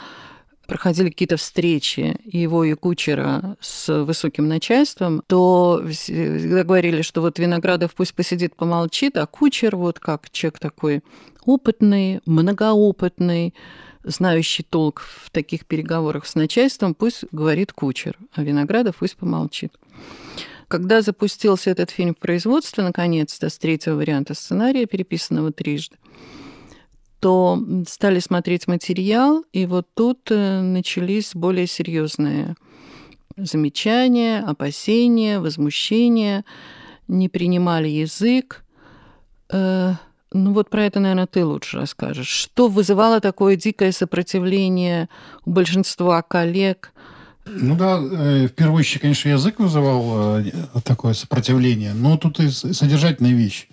проходили 0.70 1.10
какие-то 1.10 1.36
встречи 1.36 2.16
его 2.24 2.62
и 2.62 2.74
Кучера 2.74 3.56
с 3.60 4.04
высоким 4.04 4.46
начальством, 4.46 5.20
то 5.26 5.84
всегда 5.90 6.62
говорили, 6.62 7.02
что 7.02 7.22
вот 7.22 7.40
Виноградов 7.40 7.92
пусть 7.92 8.14
посидит, 8.14 8.54
помолчит, 8.54 9.16
а 9.16 9.26
Кучер 9.26 9.74
вот 9.74 9.98
как 9.98 10.30
человек 10.30 10.60
такой 10.60 11.02
опытный, 11.44 12.20
многоопытный, 12.24 13.52
знающий 14.04 14.62
толк 14.62 15.00
в 15.00 15.30
таких 15.30 15.66
переговорах 15.66 16.24
с 16.24 16.36
начальством, 16.36 16.94
пусть 16.94 17.24
говорит 17.32 17.72
Кучер, 17.72 18.16
а 18.36 18.44
Виноградов 18.44 18.98
пусть 19.00 19.16
помолчит. 19.16 19.72
Когда 20.68 21.02
запустился 21.02 21.70
этот 21.70 21.90
фильм 21.90 22.14
в 22.14 22.18
производство, 22.18 22.82
наконец-то, 22.82 23.48
с 23.48 23.58
третьего 23.58 23.96
варианта 23.96 24.34
сценария, 24.34 24.86
переписанного 24.86 25.50
трижды, 25.50 25.96
то 27.20 27.62
стали 27.86 28.18
смотреть 28.18 28.66
материал, 28.66 29.44
и 29.52 29.66
вот 29.66 29.86
тут 29.94 30.30
э, 30.30 30.60
начались 30.62 31.34
более 31.34 31.66
серьезные 31.66 32.56
замечания, 33.36 34.40
опасения, 34.40 35.38
возмущения, 35.38 36.44
не 37.08 37.28
принимали 37.28 37.88
язык. 37.88 38.64
Э, 39.50 39.94
ну 40.32 40.52
вот 40.52 40.70
про 40.70 40.84
это, 40.84 41.00
наверное, 41.00 41.26
ты 41.26 41.44
лучше 41.44 41.78
расскажешь. 41.78 42.28
Что 42.28 42.68
вызывало 42.68 43.20
такое 43.20 43.56
дикое 43.56 43.92
сопротивление 43.92 45.08
у 45.44 45.50
большинства 45.50 46.22
коллег? 46.22 46.92
Ну 47.46 47.76
да, 47.76 47.98
э, 47.98 48.46
в 48.46 48.52
первую 48.52 48.80
очередь, 48.80 49.00
конечно, 49.00 49.28
язык 49.28 49.58
вызывал 49.58 50.42
такое 50.84 51.14
сопротивление, 51.14 51.94
но 51.94 52.16
тут 52.16 52.38
и 52.38 52.50
содержательная 52.50 53.32
вещь 53.32 53.68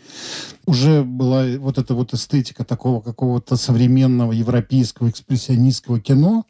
уже 0.65 1.03
была 1.03 1.45
вот 1.57 1.77
эта 1.77 1.93
вот 1.93 2.13
эстетика 2.13 2.63
такого 2.63 3.01
какого-то 3.01 3.55
современного 3.55 4.31
европейского 4.31 5.09
экспрессионистского 5.09 5.99
кино. 5.99 6.45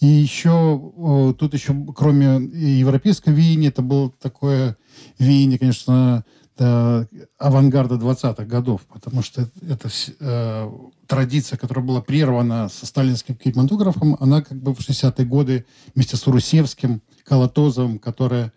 И 0.00 0.06
еще 0.06 1.34
тут 1.38 1.54
еще, 1.54 1.74
кроме 1.94 2.36
европейского 2.36 3.32
веяния, 3.32 3.68
это 3.68 3.80
было 3.80 4.10
такое 4.20 4.76
веяние, 5.18 5.58
конечно, 5.58 6.24
авангарда 6.56 7.96
20-х 7.96 8.44
годов, 8.44 8.82
потому 8.92 9.22
что 9.22 9.48
это 9.68 9.88
э, 10.20 10.70
традиция, 11.06 11.56
которая 11.56 11.84
была 11.84 12.00
прервана 12.00 12.68
со 12.68 12.86
сталинским 12.86 13.34
кинематографом, 13.34 14.16
она 14.20 14.42
как 14.42 14.58
бы 14.58 14.74
в 14.74 14.78
60-е 14.78 15.26
годы 15.26 15.66
вместе 15.94 16.16
с 16.16 16.26
Урусевским, 16.26 17.02
Колотозовым, 17.24 17.98
которая 17.98 18.52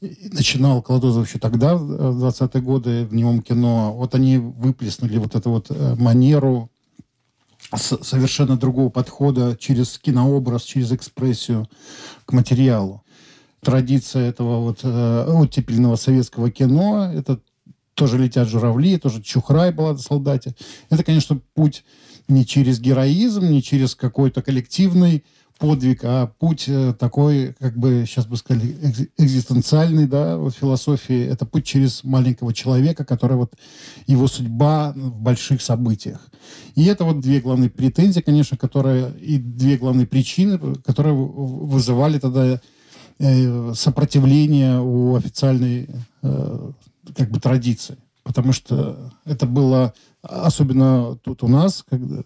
начинал 0.00 0.82
Кладозов 0.82 1.26
еще 1.28 1.38
тогда, 1.38 1.76
в 1.76 2.24
20-е 2.24 2.62
годы, 2.62 3.04
в 3.06 3.14
немом 3.14 3.42
кино. 3.42 3.94
Вот 3.94 4.14
они 4.14 4.38
выплеснули 4.38 5.18
вот 5.18 5.34
эту 5.34 5.50
вот 5.50 5.66
э, 5.70 5.94
манеру 5.98 6.70
совершенно 7.72 8.56
другого 8.56 8.90
подхода 8.90 9.56
через 9.58 9.98
кинообраз, 9.98 10.62
через 10.62 10.92
экспрессию 10.92 11.68
к 12.26 12.32
материалу. 12.32 13.02
Традиция 13.64 14.28
этого 14.28 14.60
вот 14.60 14.80
э, 14.82 15.24
оттепельного 15.26 15.96
советского 15.96 16.50
кино, 16.50 17.10
это 17.12 17.40
тоже 17.94 18.18
«Летят 18.18 18.48
журавли», 18.48 18.98
тоже 18.98 19.22
«Чухрай» 19.22 19.72
была 19.72 19.92
на 19.92 19.98
солдате. 19.98 20.54
Это, 20.90 21.04
конечно, 21.04 21.40
путь 21.54 21.84
не 22.28 22.44
через 22.46 22.80
героизм, 22.80 23.48
не 23.48 23.62
через 23.62 23.94
какой-то 23.94 24.42
коллективный 24.42 25.24
подвиг, 25.58 26.00
а 26.02 26.26
путь 26.26 26.64
э, 26.66 26.94
такой, 26.98 27.54
как 27.60 27.76
бы 27.76 28.04
сейчас 28.06 28.26
бы 28.26 28.36
сказали, 28.36 28.76
экзистенциальный, 29.16 30.06
да, 30.06 30.36
вот 30.36 30.54
философии. 30.54 31.24
Это 31.24 31.46
путь 31.46 31.64
через 31.64 32.02
маленького 32.02 32.52
человека, 32.52 33.04
который 33.04 33.36
вот 33.36 33.54
его 34.06 34.26
судьба 34.26 34.92
в 34.96 35.20
больших 35.20 35.62
событиях. 35.62 36.20
И 36.74 36.84
это 36.84 37.04
вот 37.04 37.20
две 37.20 37.40
главные 37.40 37.70
претензии, 37.70 38.20
конечно, 38.20 38.56
которые 38.56 39.12
и 39.20 39.38
две 39.38 39.76
главные 39.76 40.06
причины, 40.06 40.58
которые 40.84 41.14
вызывали 41.14 42.18
тогда 42.18 42.60
э, 43.18 43.72
сопротивление 43.74 44.80
у 44.80 45.14
официальной 45.16 45.88
э, 46.22 46.70
как 47.16 47.30
бы 47.30 47.40
традиции. 47.40 47.96
Потому 48.22 48.52
что 48.52 49.12
это 49.26 49.46
было 49.46 49.92
особенно 50.24 51.16
тут 51.22 51.42
у 51.42 51.48
нас, 51.48 51.84
когда 51.88 52.22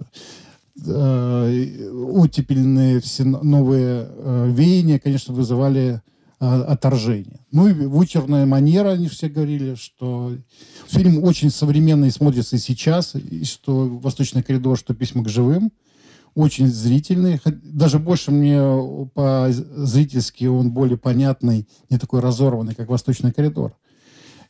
э, 0.86 1.90
оттепельные 1.90 3.00
все 3.00 3.24
новые 3.24 4.08
э, 4.08 4.50
веяния, 4.52 4.98
конечно, 4.98 5.34
вызывали 5.34 6.00
э, 6.40 6.46
отторжение. 6.46 7.40
Ну 7.50 7.68
и 7.68 7.72
вычурная 7.72 8.46
манера, 8.46 8.90
они 8.90 9.08
все 9.08 9.28
говорили, 9.28 9.74
что 9.74 10.32
фильм 10.86 11.24
очень 11.24 11.50
современный 11.50 12.10
смотрится 12.10 12.56
и 12.56 12.60
сейчас, 12.60 13.14
и 13.14 13.44
что 13.44 13.88
«Восточный 13.88 14.42
коридор», 14.42 14.78
что 14.78 14.94
«Письма 14.94 15.24
к 15.24 15.28
живым», 15.28 15.72
очень 16.34 16.68
зрительный. 16.68 17.40
Даже 17.44 17.98
больше 17.98 18.30
мне 18.30 18.60
по-зрительски 19.14 20.44
он 20.46 20.70
более 20.70 20.98
понятный, 20.98 21.66
не 21.90 21.98
такой 21.98 22.20
разорванный, 22.20 22.74
как 22.74 22.88
«Восточный 22.88 23.32
коридор». 23.32 23.74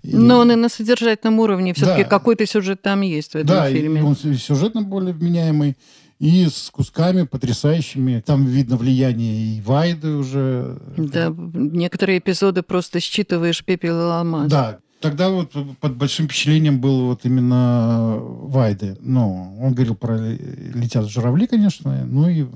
И... 0.02 0.14
Но 0.14 0.38
он 0.38 0.52
и 0.52 0.54
на 0.54 0.68
содержательном 0.68 1.40
уровне 1.40 1.74
все-таки 1.74 2.04
да. 2.04 2.08
какой-то 2.08 2.46
сюжет 2.46 2.82
там 2.82 3.00
есть 3.00 3.32
в 3.32 3.36
этом 3.36 3.48
да, 3.48 3.70
фильме. 3.70 4.00
Да, 4.00 4.06
он 4.06 4.14
сюжетно 4.14 4.82
более 4.82 5.12
вменяемый 5.12 5.76
и 6.18 6.46
с 6.46 6.70
кусками 6.70 7.22
потрясающими. 7.22 8.22
Там 8.24 8.44
видно 8.44 8.76
влияние 8.76 9.56
и 9.56 9.60
Вайды 9.60 10.08
уже. 10.08 10.80
Да, 10.96 11.34
некоторые 11.36 12.18
эпизоды 12.18 12.62
просто 12.62 13.00
считываешь 13.00 13.64
пепел 13.64 13.98
и 14.00 14.12
алмаз. 14.12 14.50
Да, 14.50 14.78
Тогда 15.00 15.30
вот 15.30 15.52
под 15.80 15.96
большим 15.96 16.26
впечатлением 16.26 16.80
был 16.80 17.06
вот 17.06 17.24
именно 17.24 18.16
Вайды. 18.18 18.96
Ну, 19.00 19.56
он 19.60 19.72
говорил 19.72 19.94
про 19.94 20.16
«Летят 20.16 21.08
журавли», 21.08 21.46
конечно, 21.46 22.04
ну 22.04 22.28
и 22.28 22.46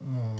э, 0.00 0.36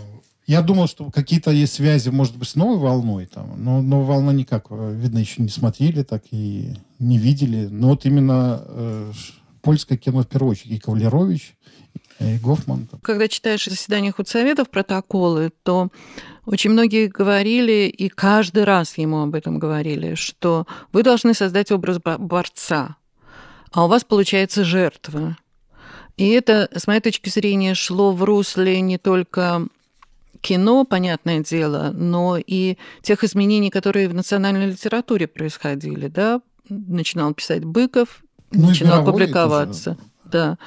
я 0.47 0.63
думал, 0.63 0.89
что 0.89 1.11
какие-то 1.11 1.51
есть 1.51 1.75
связи, 1.75 2.09
может 2.09 2.37
быть, 2.37 2.49
с 2.49 2.55
новой 2.55 2.79
волной, 2.79 3.27
там, 3.27 3.63
но 3.63 3.83
новая 3.83 4.07
волна 4.07 4.33
никак, 4.33 4.67
э, 4.71 4.95
видно, 4.95 5.19
еще 5.19 5.43
не 5.43 5.49
смотрели, 5.49 6.03
так 6.03 6.23
и 6.31 6.75
не 6.99 7.19
видели. 7.19 7.67
Но 7.67 7.89
вот 7.89 8.05
именно 8.05 8.63
э, 8.65 9.13
польское 9.61 9.99
кино 9.99 10.23
в 10.23 10.27
первую 10.27 10.53
очередь, 10.53 10.73
и 10.73 10.79
Кавлерович, 10.79 11.55
и 12.21 12.37
Гофман. 12.39 12.89
Когда 13.03 13.29
читаешь 13.29 13.65
заседания 13.65 14.13
худсоветов 14.13 14.71
протоколы, 14.71 15.51
то 15.63 15.89
очень 16.47 16.71
многие 16.71 17.07
говорили, 17.07 17.87
и 17.89 18.09
каждый 18.09 18.65
раз 18.65 18.99
ему 18.99 19.23
об 19.23 19.35
этом 19.35 19.59
говорили, 19.59 20.15
что 20.15 20.67
вы 20.93 21.03
должны 21.03 21.35
создать 21.35 21.71
образ 21.71 21.99
борца, 21.99 22.97
а 23.73 23.85
у 23.85 23.89
вас 23.89 24.05
получается 24.05 24.65
жертва. 24.65 25.37
И 26.17 26.29
это, 26.31 26.69
с 26.75 26.87
моей 26.87 27.01
точки 27.01 27.29
зрения, 27.29 27.75
шло 27.75 28.13
в 28.13 28.25
русле 28.25 28.81
не 28.81 28.99
только 28.99 29.67
кино, 30.41 30.85
понятное 30.85 31.41
дело, 31.41 31.93
но 31.95 32.37
и 32.39 32.77
тех 33.03 33.23
изменений, 33.23 33.71
которые 33.71 34.09
в 34.09 34.15
национальной 34.15 34.71
литературе 34.71 35.29
происходили. 35.29 36.09
Да? 36.09 36.41
Начинал 36.69 37.35
писать 37.35 37.65
Быков, 37.65 38.23
ну, 38.51 38.69
начинал 38.69 39.05
публиковаться. 39.05 39.95
Тоже. 39.95 40.09
Да. 40.25 40.59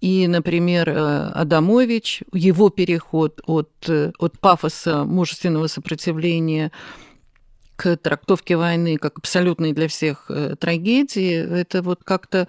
И, 0.00 0.26
например, 0.28 0.88
Адамович, 1.34 2.22
его 2.32 2.70
переход 2.70 3.40
от, 3.46 3.70
от 3.88 4.38
пафоса 4.38 5.04
мужественного 5.04 5.66
сопротивления 5.66 6.70
к 7.76 7.96
трактовке 7.96 8.56
войны 8.56 8.96
как 8.96 9.18
абсолютной 9.18 9.72
для 9.72 9.88
всех 9.88 10.30
трагедии, 10.58 11.34
это 11.34 11.82
вот 11.82 12.04
как-то 12.04 12.48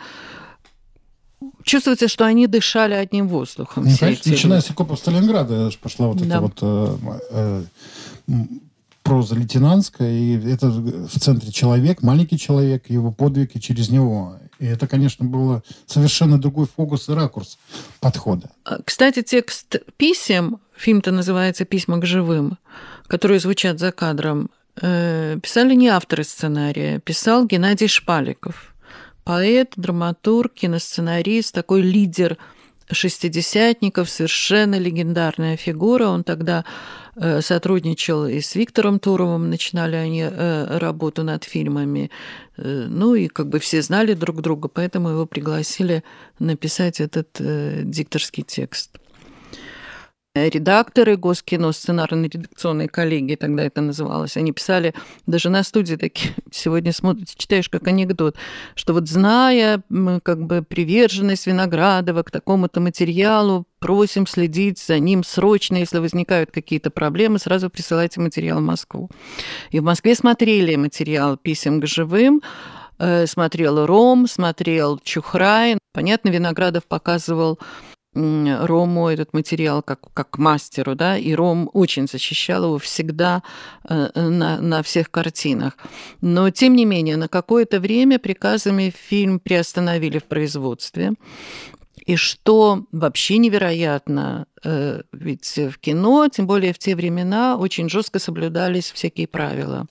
чувствуется, 1.63 2.07
что 2.07 2.25
они 2.25 2.47
дышали 2.47 2.93
одним 2.93 3.27
воздухом. 3.27 3.85
Ну, 3.85 3.95
конечно, 3.97 4.31
начиная 4.31 4.61
с 4.61 4.69
окопов 4.69 4.99
Сталинграда 4.99 5.69
пошла 5.81 6.07
вот 6.07 6.17
да. 6.17 6.25
эта 6.25 6.41
вот 6.41 6.57
э, 6.61 7.63
э, 8.27 8.43
проза 9.03 9.35
лейтенантская, 9.35 10.11
и 10.11 10.51
это 10.51 10.69
в 10.69 11.19
центре 11.19 11.51
человек, 11.51 12.01
маленький 12.01 12.37
человек, 12.37 12.89
его 12.89 13.11
подвиг 13.11 13.55
и 13.55 13.61
через 13.61 13.89
него. 13.89 14.35
И 14.59 14.65
это, 14.65 14.87
конечно, 14.87 15.25
было 15.25 15.63
совершенно 15.85 16.37
другой 16.37 16.67
фокус 16.67 17.09
и 17.09 17.13
ракурс 17.13 17.57
подхода. 17.99 18.49
А, 18.65 18.81
кстати, 18.83 19.21
текст 19.21 19.77
писем, 19.97 20.59
фильм-то 20.75 21.11
называется 21.11 21.65
«Письма 21.65 21.99
к 21.99 22.05
живым», 22.05 22.57
которые 23.07 23.39
звучат 23.39 23.79
за 23.79 23.91
кадром, 23.91 24.49
э, 24.81 25.39
писали 25.41 25.75
не 25.75 25.87
авторы 25.87 26.23
сценария, 26.23 26.99
писал 26.99 27.45
Геннадий 27.45 27.87
Шпаликов 27.87 28.69
поэт, 29.29 29.73
драматург, 29.75 30.53
киносценарист, 30.55 31.53
такой 31.53 31.81
лидер 31.81 32.39
шестидесятников, 32.91 34.09
совершенно 34.09 34.75
легендарная 34.79 35.57
фигура. 35.57 36.07
Он 36.07 36.23
тогда 36.23 36.65
э, 37.15 37.41
сотрудничал 37.41 38.25
и 38.25 38.41
с 38.41 38.55
Виктором 38.55 38.99
Туровым, 38.99 39.49
начинали 39.49 39.95
они 39.95 40.21
э, 40.21 40.77
работу 40.77 41.23
над 41.23 41.43
фильмами. 41.43 42.11
Э, 42.57 42.85
ну 42.89 43.15
и 43.15 43.27
как 43.27 43.49
бы 43.49 43.59
все 43.59 43.81
знали 43.81 44.13
друг 44.13 44.41
друга, 44.41 44.67
поэтому 44.67 45.09
его 45.09 45.25
пригласили 45.25 46.03
написать 46.39 46.99
этот 46.99 47.29
дикторский 47.39 48.43
текст 48.43 48.99
редакторы 50.47 51.17
Госкино, 51.17 51.71
сценарно-редакционные 51.71 52.87
коллеги, 52.87 53.35
тогда 53.35 53.63
это 53.63 53.81
называлось, 53.81 54.37
они 54.37 54.51
писали 54.51 54.93
даже 55.25 55.49
на 55.49 55.63
студии 55.63 55.95
такие, 55.95 56.33
сегодня 56.51 56.93
смотришь, 56.93 57.35
читаешь 57.35 57.69
как 57.69 57.87
анекдот, 57.87 58.35
что 58.75 58.93
вот 58.93 59.07
зная 59.07 59.81
как 60.23 60.43
бы 60.45 60.63
приверженность 60.63 61.47
Виноградова 61.47 62.23
к 62.23 62.31
такому-то 62.31 62.79
материалу, 62.79 63.65
просим 63.79 64.27
следить 64.27 64.79
за 64.79 64.99
ним 64.99 65.23
срочно, 65.23 65.77
если 65.77 65.99
возникают 65.99 66.51
какие-то 66.51 66.91
проблемы, 66.91 67.39
сразу 67.39 67.69
присылайте 67.69 68.19
материал 68.19 68.59
в 68.59 68.63
Москву. 68.63 69.09
И 69.71 69.79
в 69.79 69.83
Москве 69.83 70.15
смотрели 70.15 70.75
материал 70.75 71.37
«Писем 71.37 71.81
к 71.81 71.87
живым», 71.87 72.41
э, 72.99 73.25
смотрел 73.25 73.85
Ром, 73.85 74.27
смотрел 74.27 74.99
Чухрай. 75.03 75.77
Понятно, 75.93 76.29
Виноградов 76.29 76.85
показывал 76.85 77.59
Рому 78.65 79.09
этот 79.09 79.33
материал 79.33 79.81
как, 79.81 79.99
как 80.13 80.37
мастеру, 80.37 80.95
да, 80.95 81.17
и 81.17 81.33
Ром 81.33 81.69
очень 81.73 82.07
защищал 82.07 82.65
его 82.65 82.77
всегда 82.77 83.43
э, 83.87 84.09
на, 84.15 84.59
на 84.61 84.81
всех 84.83 85.11
картинах. 85.11 85.77
Но, 86.21 86.49
тем 86.49 86.75
не 86.75 86.85
менее, 86.85 87.17
на 87.17 87.27
какое-то 87.27 87.79
время 87.79 88.19
приказами 88.19 88.93
фильм 88.95 89.39
приостановили 89.39 90.19
в 90.19 90.25
производстве. 90.25 91.13
И 92.05 92.15
что 92.15 92.85
вообще 92.91 93.37
невероятно, 93.37 94.45
э, 94.63 95.01
ведь 95.11 95.57
в 95.57 95.77
кино, 95.79 96.27
тем 96.27 96.47
более 96.47 96.73
в 96.73 96.79
те 96.79 96.95
времена, 96.95 97.57
очень 97.57 97.89
жестко 97.89 98.19
соблюдались 98.19 98.91
всякие 98.91 99.27
правила 99.27 99.87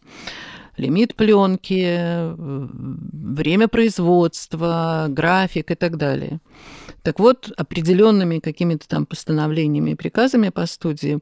лимит 0.79 1.15
пленки, 1.15 2.35
время 2.37 3.69
производства, 3.69 5.07
график 5.09 5.71
и 5.71 5.75
так 5.75 5.97
далее. 5.97 6.41
Так 7.03 7.21
вот, 7.21 7.53
определенными 7.57 8.39
какими-то 8.39 8.89
там 8.89 9.07
постановлениями 9.07 9.93
и 9.93 9.95
приказами 9.95 10.51
по 10.51 10.67
студии 10.67 11.21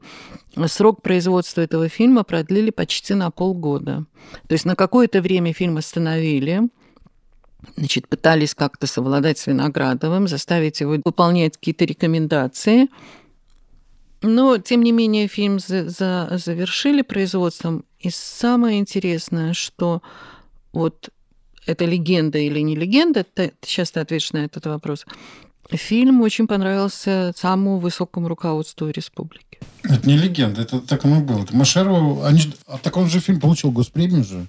срок 0.65 1.01
производства 1.01 1.61
этого 1.61 1.87
фильма 1.87 2.23
продлили 2.23 2.71
почти 2.71 3.13
на 3.13 3.31
полгода. 3.31 4.05
То 4.47 4.53
есть 4.53 4.65
на 4.65 4.75
какое-то 4.75 5.21
время 5.21 5.53
фильм 5.53 5.77
остановили, 5.77 6.63
значит, 7.75 8.07
пытались 8.07 8.53
как-то 8.53 8.87
совладать 8.87 9.37
с 9.37 9.47
Виноградовым, 9.47 10.27
заставить 10.27 10.81
его 10.81 10.97
выполнять 11.03 11.57
какие-то 11.57 11.85
рекомендации. 11.85 12.87
Но, 14.21 14.57
тем 14.57 14.83
не 14.83 14.91
менее, 14.91 15.27
фильм 15.27 15.59
за, 15.59 15.89
за, 15.89 16.29
завершили 16.37 17.01
производством. 17.01 17.85
И 17.99 18.09
самое 18.09 18.79
интересное, 18.79 19.53
что 19.53 20.01
вот 20.73 21.09
это 21.65 21.85
легенда 21.85 22.37
или 22.37 22.59
не 22.59 22.75
легенда, 22.75 23.23
ты, 23.23 23.53
сейчас 23.61 23.91
ты 23.91 23.99
ответишь 23.99 24.31
на 24.31 24.45
этот 24.45 24.65
вопрос, 24.65 25.05
Фильм 25.69 26.21
очень 26.21 26.47
понравился 26.47 27.33
самому 27.35 27.79
высокому 27.79 28.29
руководству 28.29 28.89
республики. 28.89 29.59
Это 29.83 30.07
не 30.07 30.17
легенда, 30.17 30.61
это 30.61 30.79
так 30.79 31.03
оно 31.03 31.19
было. 31.19 31.43
Это 31.43 31.55
Машерова, 31.55 32.25
они, 32.25 32.41
а 32.67 32.77
так 32.77 32.95
он 32.95 33.09
же 33.09 33.19
фильм 33.19 33.41
получил 33.41 33.71
госпремию 33.71 34.23
же. 34.23 34.47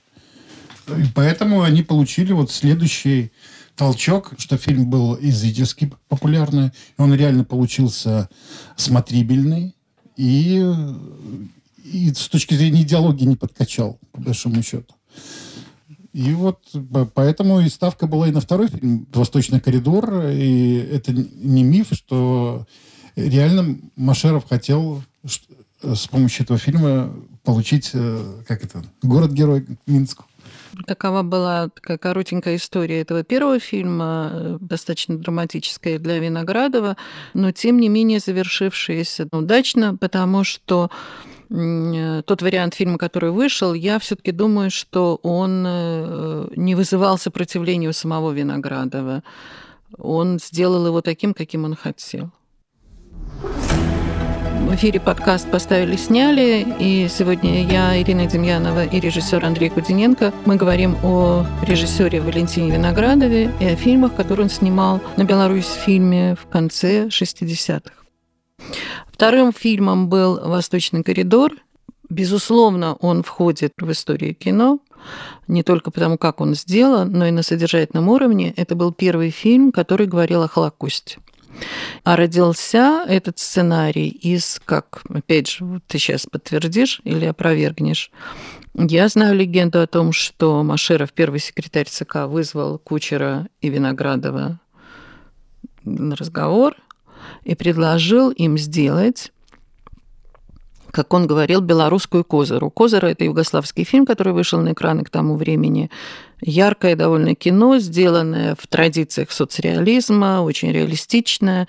И 0.87 1.07
поэтому 1.15 1.63
они 1.63 1.83
получили 1.83 2.33
вот 2.33 2.53
следующий 2.53 3.33
толчок, 3.79 4.33
что 4.37 4.59
фильм 4.59 4.91
был 4.91 5.15
и 5.15 5.31
зрительски 5.31 5.93
популярный, 6.09 6.73
он 6.99 7.15
реально 7.15 7.45
получился 7.45 8.29
смотрибельный, 8.77 9.77
и, 10.17 10.63
и 11.85 12.13
с 12.13 12.29
точки 12.29 12.55
зрения 12.55 12.83
идеологии 12.83 13.25
не 13.25 13.37
подкачал, 13.37 13.99
по 14.11 14.21
большому 14.21 14.63
счету. 14.63 14.95
И 16.13 16.33
вот 16.33 16.59
поэтому 17.15 17.61
и 17.61 17.69
ставка 17.69 18.09
была 18.09 18.29
и 18.29 18.33
на 18.33 18.41
второй 18.41 18.69
фильм 18.69 19.07
«Восточный 19.13 19.61
коридор». 19.61 20.23
И 20.27 20.75
это 20.75 21.13
не 21.13 21.63
миф, 21.63 21.89
что 21.93 22.67
реально 23.15 23.79
Машеров 23.95 24.49
хотел 24.49 25.05
с 25.83 26.07
помощью 26.09 26.45
этого 26.45 26.59
фильма 26.59 27.15
получить, 27.49 27.93
э, 27.95 28.43
как 28.47 28.63
это, 28.63 28.83
город-герой 29.03 29.65
Минск. 29.87 30.21
Такова 30.87 31.23
была 31.23 31.71
такая 31.71 31.97
коротенькая 31.97 32.57
история 32.57 33.01
этого 33.01 33.25
первого 33.25 33.59
фильма, 33.59 34.31
э, 34.35 34.59
достаточно 34.61 35.17
драматическая 35.17 35.99
для 35.99 36.19
Виноградова, 36.19 36.99
но 37.33 37.51
тем 37.53 37.81
не 37.81 37.89
менее 37.89 38.19
завершившаяся 38.21 39.29
удачно, 39.33 39.97
потому 39.97 40.45
что 40.45 40.91
Э, 41.51 42.23
тот 42.27 42.43
вариант 42.43 42.75
фильма, 42.75 42.99
который 42.99 43.31
вышел, 43.31 43.73
я 43.73 43.99
все-таки 43.99 44.33
думаю, 44.33 44.71
что 44.71 45.19
он 45.23 45.63
не 46.55 46.75
вызывал 46.75 47.17
сопротивления 47.17 47.89
у 47.89 47.95
самого 47.95 48.33
Виноградова. 48.33 49.23
Он 49.97 50.39
сделал 50.39 50.87
его 50.87 51.01
таким, 51.01 51.33
каким 51.33 51.65
он 51.65 51.75
хотел. 51.75 52.31
В 54.69 54.75
эфире 54.75 55.01
подкаст 55.01 55.51
«Поставили, 55.51 55.97
сняли», 55.97 56.67
и 56.79 57.09
сегодня 57.09 57.65
я, 57.67 57.99
Ирина 58.03 58.27
Демьянова 58.27 58.85
и 58.85 59.01
режиссер 59.01 59.43
Андрей 59.43 59.71
Кудиненко. 59.71 60.35
Мы 60.45 60.57
говорим 60.57 60.95
о 61.03 61.47
режиссере 61.67 62.21
Валентине 62.21 62.73
Виноградове 62.73 63.51
и 63.61 63.65
о 63.65 63.77
фильмах, 63.77 64.15
которые 64.15 64.45
он 64.45 64.51
снимал 64.51 65.01
на 65.17 65.25
Беларусь 65.25 65.71
фильме 65.71 66.37
в 66.37 66.47
конце 66.49 67.07
60-х. 67.07 67.95
Вторым 69.11 69.55
фильмом 69.55 70.11
был 70.11 70.39
«Восточный 70.39 71.03
коридор». 71.03 71.53
Безусловно, 72.11 72.95
он 73.01 73.23
входит 73.23 73.73
в 73.81 73.91
историю 73.91 74.35
кино, 74.35 74.81
не 75.47 75.63
только 75.63 75.91
потому, 75.91 76.19
как 76.19 76.43
он 76.43 76.55
сделан, 76.55 77.11
но 77.11 77.27
и 77.27 77.31
на 77.31 77.43
содержательном 77.43 78.11
уровне. 78.11 78.53
Это 78.55 78.75
был 78.75 78.93
первый 78.93 79.31
фильм, 79.31 79.73
который 79.73 80.07
говорил 80.07 80.43
о 80.43 80.49
Холокосте. 80.49 81.21
А 82.05 82.17
родился 82.17 83.05
этот 83.07 83.39
сценарий 83.39 84.09
из, 84.09 84.61
как, 84.65 85.03
опять 85.09 85.49
же, 85.49 85.81
ты 85.87 85.99
сейчас 85.99 86.27
подтвердишь 86.27 87.01
или 87.05 87.27
опровергнешь, 87.27 88.11
я 88.75 89.09
знаю 89.09 89.35
легенду 89.37 89.81
о 89.81 89.87
том, 89.87 90.13
что 90.13 90.63
Машеров, 90.63 91.13
первый 91.13 91.41
секретарь 91.41 91.87
ЦК, 91.89 92.27
вызвал 92.27 92.79
Кучера 92.79 93.49
и 93.61 93.69
Виноградова 93.69 94.61
на 95.85 96.17
разговор– 96.17 96.77
и 97.45 97.55
предложил 97.55 98.31
им 98.31 98.59
сделать 98.59 99.33
как 100.91 101.13
он 101.13 101.27
говорил, 101.27 101.61
белорусскую 101.61 102.25
«Козыру». 102.25 102.71
«Козыра»— 102.71 103.09
это 103.09 103.23
югославский 103.23 103.85
фильм, 103.85 104.07
который 104.07 104.33
вышел 104.33 104.59
на 104.63 104.73
экраны 104.73 105.05
к 105.05 105.11
тому 105.11 105.37
времени. 105.37 105.91
Яркое 106.41 106.95
довольно 106.95 107.35
кино, 107.35 107.79
сделанное 107.79 108.55
в 108.59 108.67
традициях 108.67 109.33
соцреализма, 109.33 110.43
очень 110.43 110.71
реалистичное. 110.73 111.67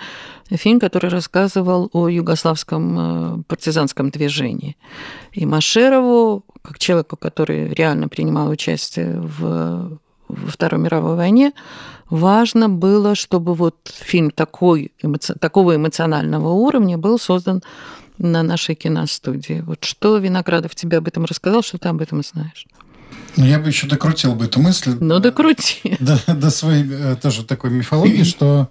Фильм, 0.51 0.79
который 0.79 1.09
рассказывал 1.09 1.89
о 1.93 2.07
югославском 2.07 3.39
э, 3.39 3.43
партизанском 3.47 4.09
движении. 4.09 4.77
И 5.31 5.45
Машерову, 5.45 6.43
как 6.61 6.79
человеку, 6.79 7.17
который 7.17 7.69
реально 7.69 8.07
принимал 8.07 8.49
участие 8.49 9.19
в 9.19 9.99
во 10.29 10.51
Второй 10.51 10.79
мировой 10.79 11.15
войне, 11.15 11.53
важно 12.09 12.69
было, 12.69 13.15
чтобы 13.15 13.55
вот 13.55 13.75
фильм 13.91 14.31
такой, 14.31 14.91
такого 15.41 15.75
эмоционального 15.75 16.49
уровня 16.49 16.97
был 16.97 17.19
создан 17.19 17.63
на 18.19 18.43
нашей 18.43 18.75
киностудии. 18.75 19.63
Вот 19.65 19.83
что 19.83 20.17
Виноградов 20.17 20.75
тебе 20.75 20.97
об 20.97 21.07
этом 21.07 21.25
рассказал, 21.25 21.63
что 21.63 21.77
ты 21.77 21.89
об 21.89 22.01
этом 22.01 22.21
знаешь? 22.23 22.67
Ну, 23.37 23.45
я 23.45 23.59
бы 23.59 23.67
еще 23.67 23.87
докрутил 23.87 24.35
бы 24.35 24.45
эту 24.45 24.59
мысль. 24.61 24.97
Ну, 24.99 25.19
докрути. 25.19 25.97
До, 25.99 26.19
до 26.27 26.49
своей 26.49 26.85
э, 26.89 27.15
тоже 27.21 27.43
такой 27.45 27.69
мифологии, 27.69 28.23
что 28.23 28.69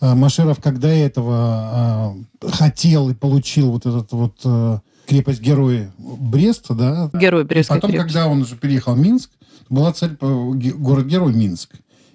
э, 0.00 0.14
Машеров, 0.14 0.60
когда 0.62 0.88
этого 0.88 2.14
э, 2.40 2.48
хотел 2.50 3.08
и 3.10 3.14
получил 3.14 3.72
вот 3.72 3.86
этот 3.86 4.12
вот 4.12 4.34
э, 4.44 4.78
крепость 5.06 5.40
Герой 5.40 5.88
Бреста, 5.98 6.74
да. 6.74 7.10
Герой 7.12 7.44
Брестской 7.44 7.76
Потом, 7.78 7.90
крепости. 7.90 8.12
когда 8.14 8.28
он 8.28 8.42
уже 8.42 8.56
переехал 8.56 8.94
в 8.94 8.98
Минск, 8.98 9.30
была 9.68 9.92
цель 9.92 10.16
город-герой 10.20 11.32
Минск. 11.32 11.70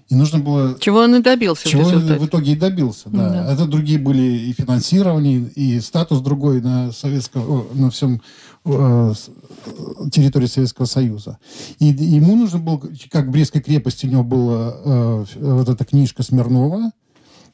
И 0.08 0.16
нужно 0.16 0.40
было 0.40 0.76
Чего 0.80 1.00
он 1.02 1.16
и 1.16 1.22
добился 1.22 1.68
чего 1.70 1.84
в 1.84 1.92
результате. 1.92 2.20
в 2.20 2.26
итоге 2.26 2.54
и 2.54 2.56
добился, 2.56 3.10
да. 3.10 3.30
Да. 3.30 3.54
Это 3.54 3.66
другие 3.66 4.00
были 4.00 4.22
и 4.24 4.54
финансирование, 4.54 5.42
и 5.56 5.80
статус 5.82 6.22
другой 6.22 6.62
на 6.62 6.92
советском, 6.92 7.68
на 7.74 7.92
всем 7.92 8.20
территории 10.12 10.48
Советского 10.48 10.86
Союза. 10.86 11.40
И 11.80 11.86
ему 11.86 12.36
нужно 12.36 12.60
было, 12.60 12.82
как 13.10 13.32
Брестской 13.32 13.62
крепости 13.62 14.06
у 14.06 14.10
него 14.10 14.24
была 14.24 14.76
э, 14.84 15.26
вот 15.40 15.70
эта 15.70 15.86
книжка 15.86 16.24
Смирнова, 16.24 16.92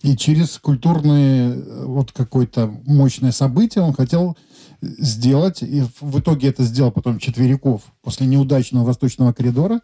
и 0.01 0.15
через 0.17 0.57
культурное 0.59 1.53
э, 1.53 1.85
вот 1.85 2.11
какое-то 2.11 2.73
мощное 2.85 3.31
событие 3.31 3.83
он 3.83 3.93
хотел 3.93 4.37
сделать, 4.81 5.63
и 5.63 5.81
в- 5.99 6.19
итоге 6.19 6.49
это 6.49 6.63
сделал 6.63 6.91
потом 6.91 7.17
Четверяков 7.19 7.81
после 8.01 8.27
неудачного 8.27 8.85
Восточного 8.85 9.33
коридора, 9.33 9.81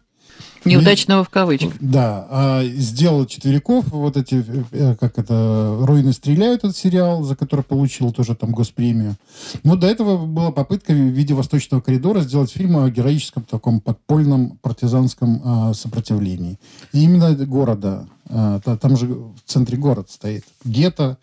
Неудачного 0.64 1.24
в 1.24 1.28
кавычках. 1.28 1.74
да, 1.80 2.26
а 2.30 2.64
сделал 2.64 3.26
Четверяков, 3.26 3.86
вот 3.88 4.16
эти, 4.16 4.44
э, 4.72 4.94
как 4.98 5.18
это, 5.18 5.78
«Руины 5.82 6.12
стреляют», 6.12 6.62
этот 6.64 6.76
сериал, 6.76 7.22
за 7.24 7.34
который 7.34 7.62
получил 7.62 8.12
тоже 8.12 8.34
там 8.34 8.52
госпремию. 8.52 9.16
Но 9.64 9.76
до 9.76 9.86
этого 9.86 10.24
была 10.26 10.52
попытка 10.52 10.92
в 10.92 10.96
виде 10.96 11.34
«Восточного 11.34 11.80
коридора» 11.80 12.20
сделать 12.20 12.52
фильм 12.52 12.76
о 12.76 12.88
героическом 12.90 13.42
таком 13.44 13.80
подпольном 13.80 14.58
партизанском 14.62 15.40
а, 15.44 15.74
сопротивлении. 15.74 16.58
И 16.92 17.02
именно 17.02 17.34
города, 17.34 18.06
а, 18.28 18.60
та- 18.60 18.76
там 18.76 18.96
же 18.96 19.06
в 19.06 19.34
центре 19.46 19.76
город 19.76 20.10
стоит. 20.10 20.44
Гетто, 20.64 21.18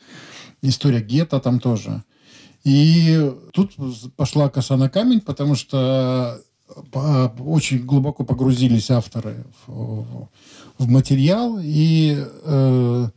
история 0.62 1.02
гетто 1.02 1.39
там 1.39 1.60
тоже. 1.60 2.04
И 2.65 3.32
тут 3.54 3.71
пошла 4.17 4.49
коса 4.49 4.75
на 4.75 4.89
камень, 4.89 5.21
потому 5.21 5.56
что 5.56 6.41
очень 7.39 7.86
глубоко 7.86 8.23
погрузились 8.23 8.91
авторы 8.91 9.43
в, 9.67 10.27
в 10.77 10.88
материал 10.88 11.60
и, 11.62 12.25
э, 12.43 13.10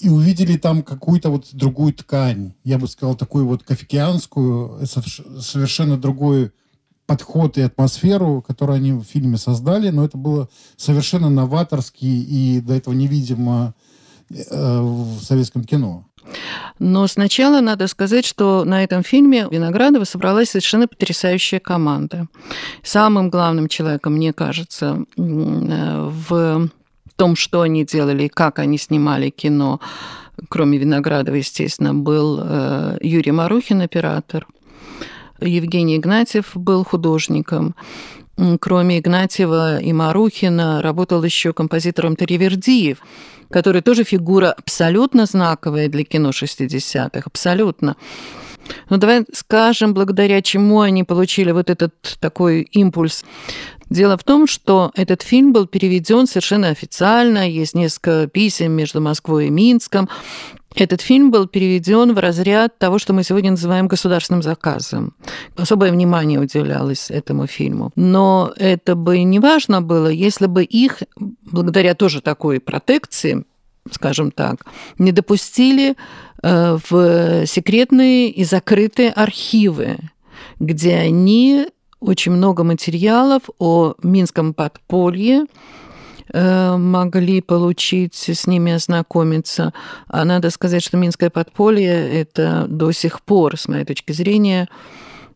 и 0.00 0.08
увидели 0.08 0.56
там 0.56 0.82
какую-то 0.82 1.30
вот 1.30 1.48
другую 1.52 1.94
ткань. 1.94 2.52
Я 2.64 2.78
бы 2.78 2.88
сказал, 2.88 3.14
такую 3.14 3.46
вот 3.46 3.62
кофекианскую, 3.62 4.82
соверш- 4.82 5.40
совершенно 5.40 5.96
другой 5.96 6.52
подход 7.06 7.58
и 7.58 7.62
атмосферу, 7.62 8.42
которую 8.46 8.76
они 8.76 8.92
в 8.92 9.02
фильме 9.02 9.36
создали, 9.36 9.90
но 9.90 10.04
это 10.04 10.16
было 10.16 10.48
совершенно 10.76 11.30
новаторский 11.30 12.22
и 12.22 12.60
до 12.60 12.74
этого 12.74 12.94
невидимо 12.94 13.74
э, 14.30 14.80
в 14.80 15.20
советском 15.22 15.64
кино. 15.64 16.06
Но 16.78 17.06
сначала 17.06 17.60
надо 17.60 17.86
сказать, 17.86 18.24
что 18.24 18.64
на 18.64 18.82
этом 18.82 19.02
фильме 19.02 19.46
Виноградова 19.50 20.04
собралась 20.04 20.50
совершенно 20.50 20.88
потрясающая 20.88 21.60
команда. 21.60 22.28
Самым 22.82 23.30
главным 23.30 23.68
человеком, 23.68 24.14
мне 24.14 24.32
кажется, 24.32 25.04
в 25.16 26.68
том, 27.16 27.36
что 27.36 27.60
они 27.60 27.84
делали 27.84 28.24
и 28.24 28.28
как 28.28 28.58
они 28.58 28.78
снимали 28.78 29.30
кино, 29.30 29.80
кроме 30.48 30.78
Виноградова, 30.78 31.36
естественно, 31.36 31.94
был 31.94 32.40
э, 32.42 32.98
Юрий 33.00 33.32
Марухин, 33.32 33.82
оператор. 33.82 34.46
Евгений 35.40 35.96
Игнатьев 35.96 36.52
был 36.54 36.84
художником. 36.84 37.74
Кроме 38.60 38.98
Игнатьева 38.98 39.78
и 39.78 39.92
Марухина 39.92 40.82
работал 40.82 41.22
еще 41.22 41.52
композитором 41.52 42.16
Таривердиев, 42.16 42.98
который 43.50 43.80
тоже 43.80 44.02
фигура 44.02 44.50
абсолютно 44.50 45.26
знаковая 45.26 45.88
для 45.88 46.04
кино 46.04 46.30
60-х, 46.30 47.22
абсолютно. 47.24 47.96
Ну, 48.90 48.96
давай 48.96 49.24
скажем, 49.32 49.94
благодаря 49.94 50.42
чему 50.42 50.80
они 50.80 51.04
получили 51.04 51.52
вот 51.52 51.70
этот 51.70 52.16
такой 52.20 52.62
импульс. 52.62 53.24
Дело 53.90 54.16
в 54.16 54.24
том, 54.24 54.46
что 54.46 54.90
этот 54.94 55.22
фильм 55.22 55.52
был 55.52 55.66
переведен 55.66 56.26
совершенно 56.26 56.68
официально, 56.68 57.48
есть 57.48 57.74
несколько 57.74 58.26
писем 58.26 58.72
между 58.72 59.00
Москвой 59.00 59.46
и 59.46 59.50
Минском. 59.50 60.08
Этот 60.74 61.00
фильм 61.00 61.30
был 61.30 61.46
переведен 61.46 62.14
в 62.14 62.18
разряд 62.18 62.78
того, 62.78 62.98
что 62.98 63.12
мы 63.12 63.22
сегодня 63.22 63.52
называем 63.52 63.86
государственным 63.86 64.42
заказом. 64.42 65.14
Особое 65.56 65.92
внимание 65.92 66.40
уделялось 66.40 67.10
этому 67.10 67.46
фильму. 67.46 67.92
Но 67.94 68.52
это 68.56 68.96
бы 68.96 69.22
не 69.22 69.38
важно 69.38 69.82
было, 69.82 70.08
если 70.08 70.46
бы 70.46 70.64
их, 70.64 71.02
благодаря 71.16 71.94
тоже 71.94 72.20
такой 72.20 72.58
протекции, 72.58 73.44
скажем 73.90 74.32
так, 74.32 74.66
не 74.98 75.12
допустили 75.12 75.94
э, 76.42 76.78
в 76.88 77.46
секретные 77.46 78.30
и 78.30 78.44
закрытые 78.44 79.10
архивы, 79.10 79.98
где 80.58 80.96
они 80.96 81.68
очень 82.00 82.32
много 82.32 82.64
материалов 82.64 83.42
о 83.58 83.94
Минском 84.02 84.54
подполье 84.54 85.46
могли 86.34 87.40
получить, 87.40 88.14
с 88.28 88.46
ними 88.46 88.72
ознакомиться. 88.72 89.72
А 90.08 90.24
надо 90.24 90.50
сказать, 90.50 90.82
что 90.82 90.96
Минское 90.96 91.30
подполье– 91.30 91.92
это 92.20 92.66
до 92.68 92.90
сих 92.92 93.22
пор, 93.22 93.56
с 93.56 93.68
моей 93.68 93.84
точки 93.84 94.12
зрения, 94.12 94.68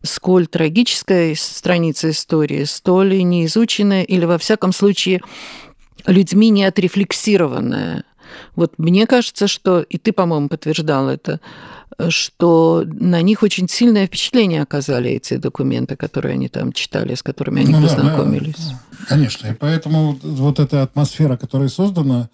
сколь 0.03 0.47
трагическая 0.47 1.35
страница 1.35 2.09
истории, 2.09 2.65
столь 2.65 3.15
и 3.15 3.23
неизученная, 3.23 4.03
или, 4.03 4.25
во 4.25 4.37
всяком 4.37 4.73
случае, 4.73 5.21
людьми 6.05 6.49
не 6.49 6.65
отрефлексированная. 6.65 8.03
Вот 8.55 8.73
мне 8.77 9.07
кажется, 9.07 9.47
что, 9.47 9.81
и 9.81 9.97
ты, 9.97 10.11
по-моему, 10.11 10.49
подтверждал 10.49 11.09
это, 11.09 11.39
что 12.09 12.83
на 12.85 13.21
них 13.21 13.43
очень 13.43 13.67
сильное 13.67 14.07
впечатление 14.07 14.61
оказали 14.61 15.11
эти 15.11 15.35
документы, 15.37 15.95
которые 15.95 16.33
они 16.33 16.47
там 16.47 16.71
читали, 16.71 17.15
с 17.15 17.23
которыми 17.23 17.61
они 17.61 17.73
Ну 17.73 17.81
да, 17.81 17.87
познакомились. 17.87 18.55
да. 18.55 18.88
Конечно. 19.07 19.47
И 19.47 19.53
поэтому 19.53 20.17
вот- 20.21 20.59
эта 20.59 20.83
атмосфера, 20.83 21.37
которая 21.37 21.69
создана 21.69 22.29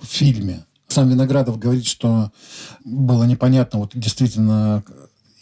в 0.00 0.06
фильме, 0.06 0.64
сам 0.88 1.08
Виноградов 1.08 1.58
говорит, 1.58 1.86
что 1.86 2.30
было 2.84 3.24
непонятно, 3.24 3.80
вот 3.80 3.92
действительно, 3.94 4.84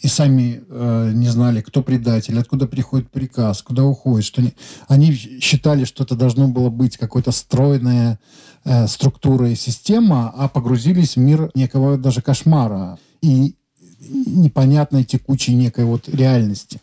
и 0.01 0.07
сами 0.07 0.63
э, 0.67 1.11
не 1.13 1.27
знали, 1.27 1.61
кто 1.61 1.81
предатель, 1.83 2.37
откуда 2.39 2.67
приходит 2.67 3.09
приказ, 3.11 3.61
куда 3.61 3.83
уходит. 3.83 4.25
Что 4.25 4.41
не... 4.41 4.53
Они 4.87 5.13
считали, 5.13 5.85
что 5.85 6.03
это 6.03 6.15
должно 6.15 6.47
было 6.47 6.69
быть 6.69 6.97
какой-то 6.97 7.31
стройная 7.31 8.19
э, 8.65 8.87
структура 8.87 9.49
и 9.49 9.55
система, 9.55 10.33
а 10.35 10.47
погрузились 10.47 11.15
в 11.15 11.19
мир 11.19 11.51
некого 11.55 11.97
даже 11.97 12.21
кошмара 12.21 12.97
и 13.21 13.55
непонятной 13.99 15.03
текучей 15.03 15.53
некой 15.53 15.85
вот 15.85 16.09
реальности. 16.09 16.81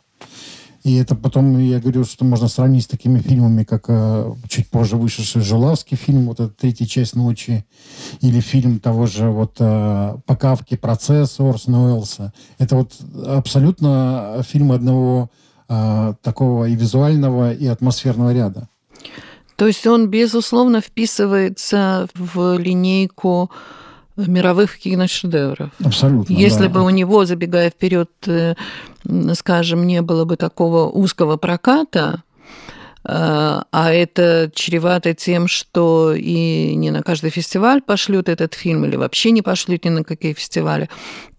И 0.83 0.97
это 0.97 1.15
потом, 1.15 1.59
я 1.59 1.79
говорю, 1.79 2.05
что 2.05 2.25
можно 2.25 2.49
сравнить 2.49 2.85
с 2.85 2.87
такими 2.87 3.19
фильмами, 3.19 3.65
как 3.65 3.85
э, 3.89 4.33
чуть 4.49 4.69
позже 4.69 4.97
вышедший 4.97 5.43
Жулавский 5.43 5.97
фильм, 5.97 6.27
вот 6.27 6.41
эта 6.41 6.53
третья 6.53 6.87
часть 6.87 7.15
ночи, 7.15 7.67
или 8.23 8.41
фильм 8.41 8.81
того 8.81 9.07
же 9.07 9.29
вот 9.29 9.57
э, 9.59 10.17
по 10.25 10.37
Кавке 10.37 10.79
«Процесс» 10.79 11.39
Орсона 11.39 11.85
Уэллса. 11.85 12.33
Это 12.59 12.77
вот 12.77 12.95
абсолютно 13.27 14.43
фильм 14.47 14.73
одного 14.73 15.31
э, 15.69 16.15
такого 16.23 16.65
и 16.65 16.75
визуального, 16.75 17.53
и 17.53 17.67
атмосферного 17.67 18.33
ряда. 18.33 18.69
То 19.57 19.67
есть 19.67 19.87
он, 19.87 20.09
безусловно, 20.09 20.81
вписывается 20.81 22.09
в 22.15 22.57
линейку 22.57 23.51
мировых 24.29 24.79
киношедевров. 24.79 25.71
Абсолютно. 25.85 26.33
Если 26.33 26.65
да. 26.65 26.69
бы 26.69 26.83
у 26.83 26.91
него, 26.91 27.25
забегая 27.25 27.71
вперед, 27.71 28.11
э, 28.27 28.55
скажем, 29.35 29.87
не 29.87 30.03
было 30.03 30.25
бы 30.25 30.37
такого 30.37 30.89
узкого 30.89 31.37
проката, 31.37 32.23
э, 33.05 33.13
а 33.71 33.93
это 33.93 34.51
чревато 34.55 35.15
тем, 35.15 35.49
что 35.49 36.13
и 36.15 36.75
не 36.75 36.91
на 36.91 37.03
каждый 37.03 37.31
фестиваль 37.31 37.83
пошлют 37.83 38.29
этот 38.29 38.55
фильм, 38.55 38.85
или 38.85 38.97
вообще 38.97 39.31
не 39.31 39.43
пошлют 39.43 39.85
ни 39.85 39.91
на 39.91 40.05
какие 40.05 40.33
фестивали, 40.33 40.89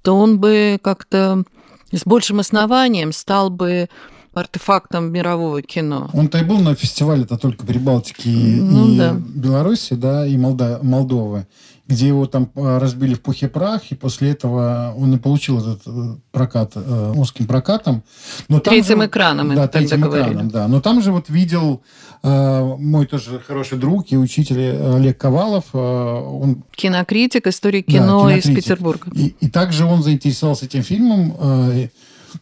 то 0.02 0.18
он 0.18 0.40
бы 0.40 0.80
как-то 0.82 1.44
с 1.92 2.06
большим 2.06 2.40
основанием 2.40 3.12
стал 3.12 3.50
бы 3.50 3.90
артефактом 4.34 5.12
мирового 5.12 5.62
кино. 5.62 6.10
Он-то 6.14 6.38
и 6.38 6.44
был 6.44 6.60
на 6.60 6.76
фестивале, 6.76 7.24
это 7.24 7.38
только 7.38 7.66
Прибалтики 7.66 8.30
Ну 8.30 8.94
и 8.94 8.98
да. 8.98 9.14
Беларуси, 9.14 9.94
да, 9.94 10.26
и 10.26 10.38
Молда... 10.38 10.80
Молдовы, 10.82 11.48
где 11.88 12.08
его 12.08 12.26
там 12.26 12.50
э, 12.56 12.78
разбили 12.78 13.14
в 13.16 13.22
пух 13.22 13.42
и 13.44 13.48
прах, 13.48 13.92
и 13.92 13.96
после 13.96 14.32
этого 14.32 14.94
он 14.98 15.14
и 15.14 15.18
получил 15.18 15.60
этот 15.60 15.82
э, 15.86 16.16
прокат 16.32 16.72
э, 16.76 17.14
узким 17.16 17.48
прокатом. 17.48 18.04
Но 18.48 18.60
Третьим 18.60 19.02
же- 19.02 19.08
экраном, 19.08 19.54
Да, 19.56 19.68
третьим 19.68 20.02
говорили. 20.02 20.30
экраном, 20.30 20.50
да. 20.50 20.68
Но 20.68 20.80
там 20.82 21.02
же 21.02 21.12
вот 21.12 21.30
видел 21.30 21.82
э, 22.24 22.76
мой 22.80 23.06
тоже 23.08 23.40
хороший 23.40 23.78
друг 23.78 24.12
и 24.12 24.18
учитель 24.18 24.60
э, 24.60 24.96
Олег 24.96 25.18
Ковалов, 25.18 25.66
э, 25.74 25.78
он 25.78 26.64
Кинокритик, 26.72 27.48
историк 27.48 27.86
Да, 27.88 27.94
кино 27.94 28.30
из 28.30 28.44
кинокритик. 28.44 28.64
Петербурга. 28.64 29.12
и, 29.14 29.36
и 29.40 29.50
также 29.50 29.86
он 29.86 30.02
заинтересовался 30.04 30.66
этим 30.66 30.84
фильмом, 30.84 31.36
э, 31.40 31.88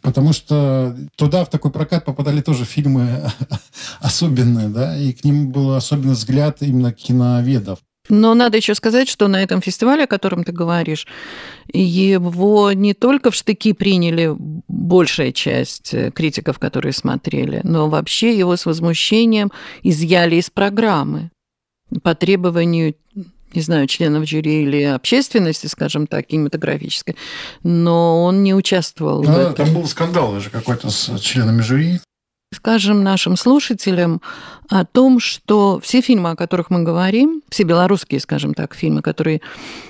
потому 0.02 0.34
что 0.34 0.96
туда 1.16 1.44
в 1.44 1.50
такой 1.50 1.72
прокат 1.72 2.06
попадали 2.06 2.42
тоже 2.42 2.66
фильмы 2.66 3.24
особенные, 4.00 4.68
да, 4.70 4.96
и 4.98 5.14
к 5.14 5.24
ним 5.24 5.50
был 5.52 5.74
особенный 5.74 6.14
взгляд 6.14 6.58
именно 6.62 6.92
киноведов. 6.92 7.80
Но 8.10 8.34
надо 8.34 8.58
еще 8.58 8.74
сказать, 8.74 9.08
что 9.08 9.28
на 9.28 9.42
этом 9.42 9.62
фестивале, 9.62 10.04
о 10.04 10.08
котором 10.08 10.44
ты 10.44 10.52
говоришь, 10.52 11.08
его 11.72 12.72
не 12.72 12.96
только 12.96 13.30
в 13.30 13.36
штыки 13.36 13.74
приняли 13.74 14.36
большая 14.68 15.32
часть 15.32 15.94
э, 15.94 16.12
критиков, 16.12 16.58
которые 16.58 16.94
смотрели, 16.94 17.62
но 17.64 17.88
вообще 17.88 18.38
его 18.38 18.56
с 18.58 18.66
возмущением 18.66 19.52
изъяли 19.84 20.36
из 20.36 20.50
программы 20.50 21.30
по 22.04 22.16
требованию 22.16 22.96
не 23.54 23.62
знаю, 23.62 23.88
членов 23.88 24.28
жюри 24.28 24.62
или 24.62 24.84
общественности, 24.84 25.66
скажем 25.66 26.06
так, 26.06 26.28
кинематографической, 26.28 27.16
но 27.64 28.24
он 28.24 28.44
не 28.44 28.54
участвовал. 28.54 29.24
Да, 29.24 29.34
в 29.34 29.38
этом. 29.40 29.66
там 29.66 29.74
был 29.74 29.88
скандал 29.88 30.34
даже 30.34 30.52
какой-то 30.52 30.92
с 30.92 31.20
членами 31.20 31.62
жюри. 31.62 32.00
Скажем 32.52 33.04
нашим 33.04 33.38
слушателям 33.38 34.24
о 34.70 34.84
том, 34.84 35.20
что 35.20 35.80
все 35.84 36.02
фильмы, 36.02 36.32
о 36.32 36.36
которых 36.36 36.72
мы 36.72 36.82
говорим, 36.82 37.44
все 37.50 37.62
белорусские, 37.62 38.20
скажем 38.20 38.56
так, 38.56 38.74
фильмы, 38.74 39.04
которые 39.04 39.42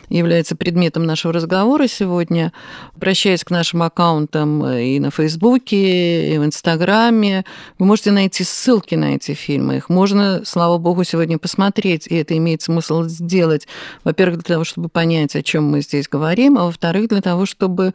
являются 0.09 0.57
предметом 0.57 1.05
нашего 1.05 1.31
разговора 1.31 1.87
сегодня, 1.87 2.51
обращаясь 2.93 3.45
к 3.45 3.49
нашим 3.49 3.81
аккаунтам 3.81 4.65
и 4.67 4.99
на 4.99 5.09
Фейсбуке, 5.09 6.35
и 6.35 6.37
в 6.37 6.43
Инстаграме, 6.43 7.45
вы 7.77 7.85
можете 7.85 8.11
найти 8.11 8.43
ссылки 8.43 8.95
на 8.95 9.15
эти 9.15 9.33
фильмы. 9.33 9.77
Их 9.77 9.87
можно, 9.87 10.41
слава 10.43 10.77
богу, 10.77 11.05
сегодня 11.05 11.37
посмотреть, 11.37 12.07
и 12.07 12.15
это 12.15 12.35
имеет 12.35 12.61
смысл 12.61 13.03
сделать, 13.03 13.69
во-первых, 14.03 14.43
для 14.43 14.55
того, 14.55 14.65
чтобы 14.65 14.89
понять, 14.89 15.33
о 15.37 15.43
чем 15.43 15.63
мы 15.63 15.79
здесь 15.79 16.09
говорим, 16.09 16.57
а 16.57 16.65
во-вторых, 16.65 17.07
для 17.07 17.21
того, 17.21 17.45
чтобы 17.45 17.93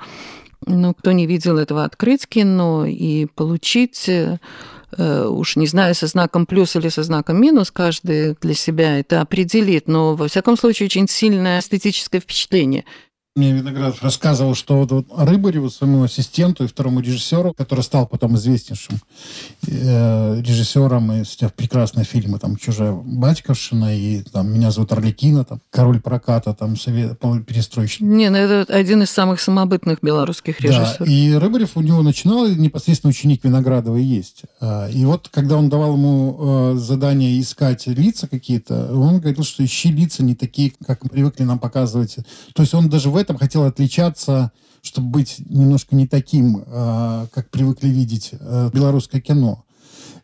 ну, 0.66 0.94
кто 0.94 1.12
не 1.12 1.27
видел 1.27 1.59
этого, 1.59 1.85
открыть 1.85 2.27
кино 2.27 2.87
и 2.87 3.27
получить 3.27 4.09
э, 4.09 4.38
уж 4.96 5.57
не 5.57 5.66
знаю, 5.66 5.94
со 5.94 6.07
знаком 6.07 6.46
плюс 6.46 6.77
или 6.77 6.88
со 6.88 7.03
знаком 7.03 7.40
минус, 7.40 7.70
каждый 7.70 8.37
для 8.40 8.55
себя 8.55 8.98
это 8.98 9.20
определит, 9.20 9.88
но 9.88 10.14
во 10.14 10.29
всяком 10.29 10.57
случае 10.57 10.87
очень 10.87 11.09
сильное 11.09 11.61
эстетическое 11.61 12.20
впечатление. 12.20 12.85
Мне 13.36 13.50
Виноградов 13.50 14.00
рассказывал, 14.00 14.54
что 14.54 14.76
вот, 14.76 14.92
вот 14.92 15.06
Рыбареву, 15.16 15.68
своему 15.68 16.04
ассистенту 16.04 16.62
и 16.62 16.66
второму 16.68 17.00
режиссеру, 17.00 17.52
который 17.52 17.80
стал 17.80 18.06
потом 18.06 18.36
известнейшим 18.36 19.00
э, 19.66 20.40
режиссером 20.40 21.10
и 21.10 21.24
сняв 21.24 21.52
прекрасные 21.52 22.04
фильмы, 22.04 22.38
там, 22.38 22.56
«Чужая 22.56 22.92
батьковщина» 22.92 23.98
и 23.98 24.22
там 24.22 24.52
«Меня 24.54 24.70
зовут 24.70 24.92
Орликина», 24.92 25.44
там, 25.44 25.60
«Король 25.70 26.00
проката», 26.00 26.54
там, 26.54 26.76
совет, 26.76 27.18
перестройщик. 27.44 28.02
Не, 28.02 28.30
ну 28.30 28.36
это 28.36 28.72
один 28.72 29.02
из 29.02 29.10
самых 29.10 29.40
самобытных 29.40 29.98
белорусских 30.00 30.60
режиссеров. 30.60 30.98
Да, 31.00 31.04
и 31.04 31.32
Рыбарев 31.32 31.76
у 31.76 31.80
него 31.80 32.02
начинал, 32.02 32.46
непосредственно 32.46 33.10
ученик 33.10 33.42
Виноградова 33.42 33.96
есть. 33.96 34.42
А, 34.60 34.88
и 34.88 35.04
вот, 35.04 35.28
когда 35.28 35.56
он 35.56 35.68
давал 35.68 35.94
ему 35.94 36.36
э, 36.38 36.74
задание 36.76 37.40
искать 37.40 37.84
лица 37.88 38.28
какие-то, 38.28 38.94
он 38.94 39.18
говорил, 39.18 39.42
что 39.42 39.64
ищи 39.64 39.90
лица 39.90 40.22
не 40.22 40.36
такие, 40.36 40.72
как 40.86 41.00
привыкли 41.10 41.42
нам 41.42 41.58
показывать. 41.58 42.18
То 42.54 42.62
есть 42.62 42.72
он 42.74 42.88
даже 42.88 43.10
в 43.10 43.23
этом 43.24 43.38
хотел 43.38 43.64
отличаться, 43.64 44.52
чтобы 44.82 45.08
быть 45.08 45.37
немножко 45.48 45.96
не 45.96 46.06
таким, 46.06 46.62
э, 46.66 47.26
как 47.32 47.50
привыкли 47.50 47.88
видеть 47.88 48.30
э, 48.32 48.70
белорусское 48.72 49.20
кино. 49.20 49.64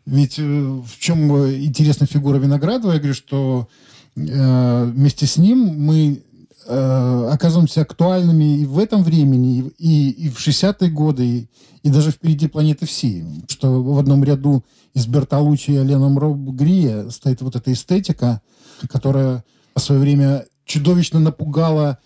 Ведь 0.04 0.38
э, 0.38 0.42
в 0.42 0.98
чем 0.98 1.30
интересная 1.30 2.06
фигура 2.06 2.36
Виноградова? 2.36 2.92
Я 2.92 2.98
говорю, 2.98 3.14
что 3.14 3.68
вместе 4.14 5.24
с 5.24 5.36
ним 5.36 5.58
мы 5.78 6.22
оказываемся 6.66 7.82
актуальными 7.82 8.58
и 8.58 8.66
в 8.66 8.78
этом 8.78 9.02
времени, 9.02 9.72
и, 9.78 10.10
и 10.10 10.28
в 10.28 10.36
60-е 10.36 10.90
годы, 10.90 11.26
и, 11.26 11.48
и 11.84 11.90
даже 11.90 12.10
впереди 12.10 12.48
планеты 12.48 12.86
всей. 12.86 13.24
Что 13.48 13.82
в 13.82 13.98
одном 13.98 14.24
ряду 14.24 14.64
из 14.92 15.06
Бертолуччи 15.06 15.70
и 15.70 15.76
Аленом 15.76 16.18
Грия 16.56 17.08
стоит 17.08 17.40
вот 17.40 17.56
эта 17.56 17.72
эстетика, 17.72 18.42
которая 18.90 19.42
в 19.74 19.80
свое 19.80 20.00
время 20.00 20.44
чудовищно 20.66 21.18
напугала 21.18 21.98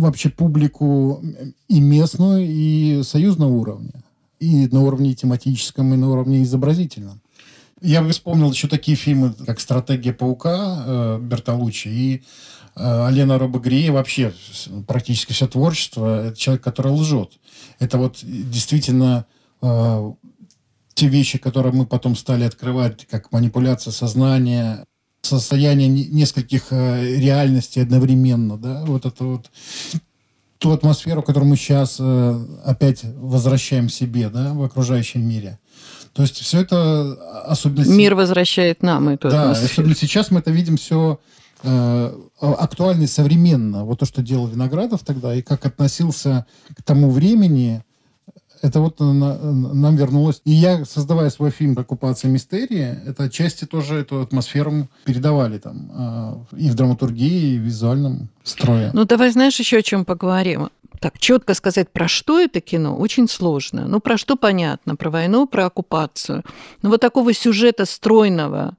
вообще 0.00 0.28
публику 0.28 1.22
и 1.68 1.80
местную, 1.80 2.46
и 2.46 3.02
союзного 3.02 3.52
уровня. 3.52 4.04
И 4.40 4.66
на 4.68 4.82
уровне 4.82 5.14
тематическом, 5.14 5.94
и 5.94 5.96
на 5.96 6.10
уровне 6.10 6.42
изобразительном. 6.42 7.20
Я 7.80 8.06
вспомнил 8.08 8.50
еще 8.52 8.68
такие 8.68 8.96
фильмы, 8.96 9.34
как 9.46 9.58
«Стратегия 9.58 10.12
паука» 10.12 10.84
э, 10.86 11.18
Бертолуччи 11.20 11.88
и 11.88 12.22
э, 12.76 13.06
Алена 13.06 13.38
Робогрея. 13.38 13.90
Вообще 13.92 14.32
практически 14.86 15.32
все 15.32 15.48
творчество. 15.48 16.26
Это 16.26 16.36
человек, 16.36 16.62
который 16.62 16.92
лжет. 16.92 17.32
Это 17.80 17.98
вот 17.98 18.18
действительно 18.22 19.26
э, 19.62 20.12
те 20.94 21.08
вещи, 21.08 21.38
которые 21.38 21.72
мы 21.72 21.86
потом 21.86 22.14
стали 22.14 22.44
открывать, 22.44 23.06
как 23.06 23.32
манипуляция 23.32 23.90
сознания, 23.90 24.84
состояние 25.22 25.88
нескольких 25.88 26.66
э, 26.70 27.16
реальностей 27.16 27.80
одновременно, 27.80 28.56
да, 28.58 28.84
вот 28.84 29.06
это 29.06 29.24
вот 29.24 29.50
ту 30.58 30.70
атмосферу, 30.72 31.22
которую 31.22 31.50
мы 31.50 31.56
сейчас 31.56 31.96
э, 31.98 32.46
опять 32.64 33.00
возвращаем 33.04 33.88
себе, 33.88 34.28
да, 34.28 34.52
в 34.52 34.62
окружающем 34.62 35.26
мире. 35.26 35.58
То 36.12 36.22
есть 36.22 36.36
все 36.38 36.60
это 36.60 37.14
особенно... 37.46 37.88
Мир 37.88 38.14
возвращает 38.14 38.82
нам 38.82 39.08
эту 39.08 39.30
Да, 39.30 39.42
атмосферу. 39.42 39.72
особенно 39.72 39.94
сейчас 39.96 40.30
мы 40.30 40.40
это 40.40 40.50
видим 40.50 40.76
все 40.76 41.18
э, 41.62 42.16
актуально 42.40 43.04
и 43.04 43.06
современно. 43.06 43.84
Вот 43.84 44.00
то, 44.00 44.06
что 44.06 44.22
делал 44.22 44.46
Виноградов 44.46 45.02
тогда, 45.04 45.34
и 45.34 45.42
как 45.42 45.64
относился 45.64 46.46
к 46.76 46.82
тому 46.82 47.10
времени, 47.10 47.82
это 48.62 48.80
вот 48.80 49.00
на, 49.00 49.36
нам 49.36 49.96
вернулось. 49.96 50.40
И 50.44 50.52
я, 50.52 50.84
создавая 50.84 51.30
свой 51.30 51.50
фильм 51.50 51.76
«Оккупация 51.78 52.30
мистерии», 52.30 52.98
это 53.06 53.24
отчасти 53.24 53.64
тоже 53.64 53.96
эту 53.96 54.20
атмосферу 54.20 54.88
передавали 55.04 55.58
там 55.58 56.46
э, 56.52 56.56
и 56.58 56.70
в 56.70 56.74
драматургии, 56.74 57.54
и 57.54 57.58
в 57.58 57.62
визуальном 57.62 58.28
строе. 58.44 58.90
Ну, 58.94 59.04
давай, 59.04 59.30
знаешь, 59.30 59.58
еще 59.58 59.78
о 59.78 59.82
чем 59.82 60.04
поговорим. 60.04 60.68
Так, 61.00 61.18
четко 61.18 61.54
сказать, 61.54 61.90
про 61.90 62.06
что 62.06 62.38
это 62.38 62.60
кино, 62.60 62.96
очень 62.96 63.28
сложно. 63.28 63.86
Ну, 63.88 63.98
про 63.98 64.16
что 64.16 64.36
понятно? 64.36 64.94
Про 64.94 65.10
войну, 65.10 65.48
про 65.48 65.66
оккупацию. 65.66 66.44
Но 66.82 66.90
вот 66.90 67.00
такого 67.00 67.34
сюжета 67.34 67.86
стройного, 67.86 68.76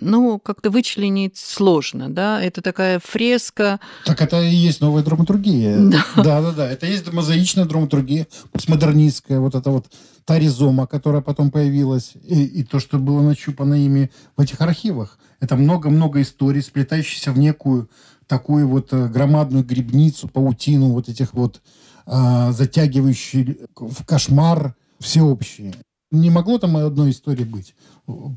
ну, 0.00 0.38
как-то 0.38 0.70
вычленить 0.70 1.36
сложно, 1.36 2.08
да, 2.08 2.40
это 2.42 2.62
такая 2.62 3.00
фреска. 3.02 3.80
Так 4.04 4.20
это 4.20 4.42
и 4.42 4.54
есть 4.54 4.80
новая 4.80 5.02
драматургия. 5.02 5.78
Да. 5.88 6.04
Да, 6.16 6.42
да, 6.42 6.52
да. 6.52 6.70
Это 6.70 6.86
есть 6.86 7.10
мозаичная 7.12 7.64
драматургия, 7.64 8.26
постмодернистская, 8.52 9.40
вот 9.40 9.54
это 9.54 9.70
вот 9.70 9.86
та 10.24 10.38
ризома, 10.38 10.86
которая 10.86 11.22
потом 11.22 11.50
появилась, 11.50 12.12
и, 12.22 12.44
и 12.44 12.62
то, 12.64 12.80
что 12.80 12.98
было 12.98 13.22
начупано 13.22 13.74
ими 13.74 14.10
в 14.36 14.40
этих 14.40 14.60
архивах. 14.60 15.18
Это 15.40 15.56
много-много 15.56 16.20
историй, 16.20 16.62
сплетающихся 16.62 17.32
в 17.32 17.38
некую 17.38 17.88
такую 18.26 18.68
вот 18.68 18.92
э, 18.92 19.08
громадную 19.08 19.64
грибницу, 19.64 20.28
паутину 20.28 20.90
вот 20.90 21.08
этих 21.08 21.32
вот 21.32 21.62
а, 22.10 22.52
затягивающий 22.52 23.58
в 23.76 24.04
кошмар 24.04 24.74
всеобщий. 24.98 25.74
Не 26.10 26.30
могло 26.30 26.58
там 26.58 26.76
одной 26.76 27.10
истории 27.10 27.44
быть. 27.44 27.74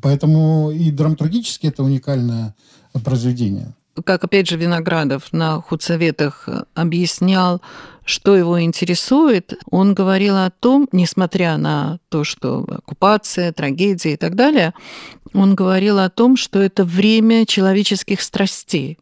Поэтому 0.01 0.71
и 0.71 0.91
драматургически 0.91 1.67
это 1.67 1.83
уникальное 1.83 2.55
произведение. 3.03 3.73
Как, 4.05 4.23
опять 4.23 4.47
же, 4.47 4.57
Виноградов 4.57 5.33
на 5.33 5.61
худсоветах 5.61 6.47
объяснял, 6.73 7.61
что 8.05 8.35
его 8.35 8.61
интересует, 8.61 9.53
он 9.69 9.93
говорил 9.93 10.37
о 10.37 10.49
том, 10.49 10.87
несмотря 10.91 11.57
на 11.57 11.99
то, 12.09 12.23
что 12.23 12.65
оккупация, 12.69 13.51
трагедия 13.51 14.13
и 14.13 14.17
так 14.17 14.35
далее, 14.35 14.73
он 15.33 15.55
говорил 15.55 15.99
о 15.99 16.09
том, 16.09 16.35
что 16.37 16.59
это 16.59 16.83
время 16.83 17.45
человеческих 17.45 18.21
страстей. 18.21 18.97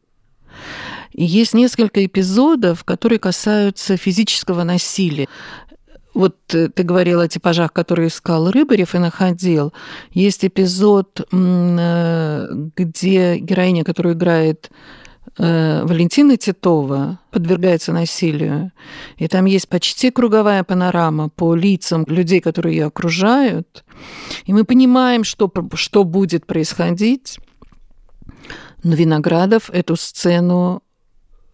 И 1.13 1.23
есть 1.23 1.53
несколько 1.53 2.05
эпизодов, 2.05 2.83
которые 2.83 3.19
касаются 3.19 3.97
физического 3.97 4.63
насилия. 4.63 5.27
Вот 6.19 6.35
э, 6.53 6.67
ты 6.67 6.83
говорила 6.83 7.23
о 7.23 7.27
типажах, 7.29 7.71
которые 7.71 8.09
искал 8.09 8.51
Рыбарев 8.51 8.93
и 8.93 8.97
находил. 8.97 9.71
Есть 10.11 10.43
эпизод, 10.43 11.21
э, 11.31 12.47
где 12.75 13.37
героиня, 13.37 13.85
которую 13.85 14.15
играет 14.15 14.69
э, 15.37 15.81
Валентина 15.85 16.35
Титова 16.35 17.19
подвергается 17.31 17.93
насилию. 17.93 18.73
И 19.15 19.29
там 19.29 19.45
есть 19.45 19.69
почти 19.69 20.11
круговая 20.11 20.65
панорама 20.65 21.29
по 21.29 21.55
лицам 21.55 22.03
людей, 22.05 22.41
которые 22.41 22.75
ее 22.75 22.87
окружают. 22.87 23.85
И 24.43 24.51
мы 24.51 24.65
понимаем, 24.65 25.23
что, 25.23 25.49
что 25.75 26.03
будет 26.03 26.45
происходить. 26.45 27.39
Но 28.83 28.93
Виноградов 28.93 29.69
эту 29.69 29.95
сцену 29.95 30.83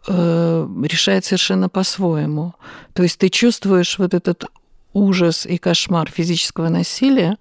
э, 0.08 0.68
решает 0.84 1.26
совершенно 1.26 1.70
по-своему. 1.70 2.54
То 2.94 3.04
есть 3.04 3.18
ты 3.18 3.30
чувствуешь 3.30 3.98
вот 3.98 4.14
этот 4.14 4.46
ужас 4.94 5.46
и 5.46 5.58
кошмар 5.58 6.10
физического 6.10 6.70
насилия, 6.70 7.38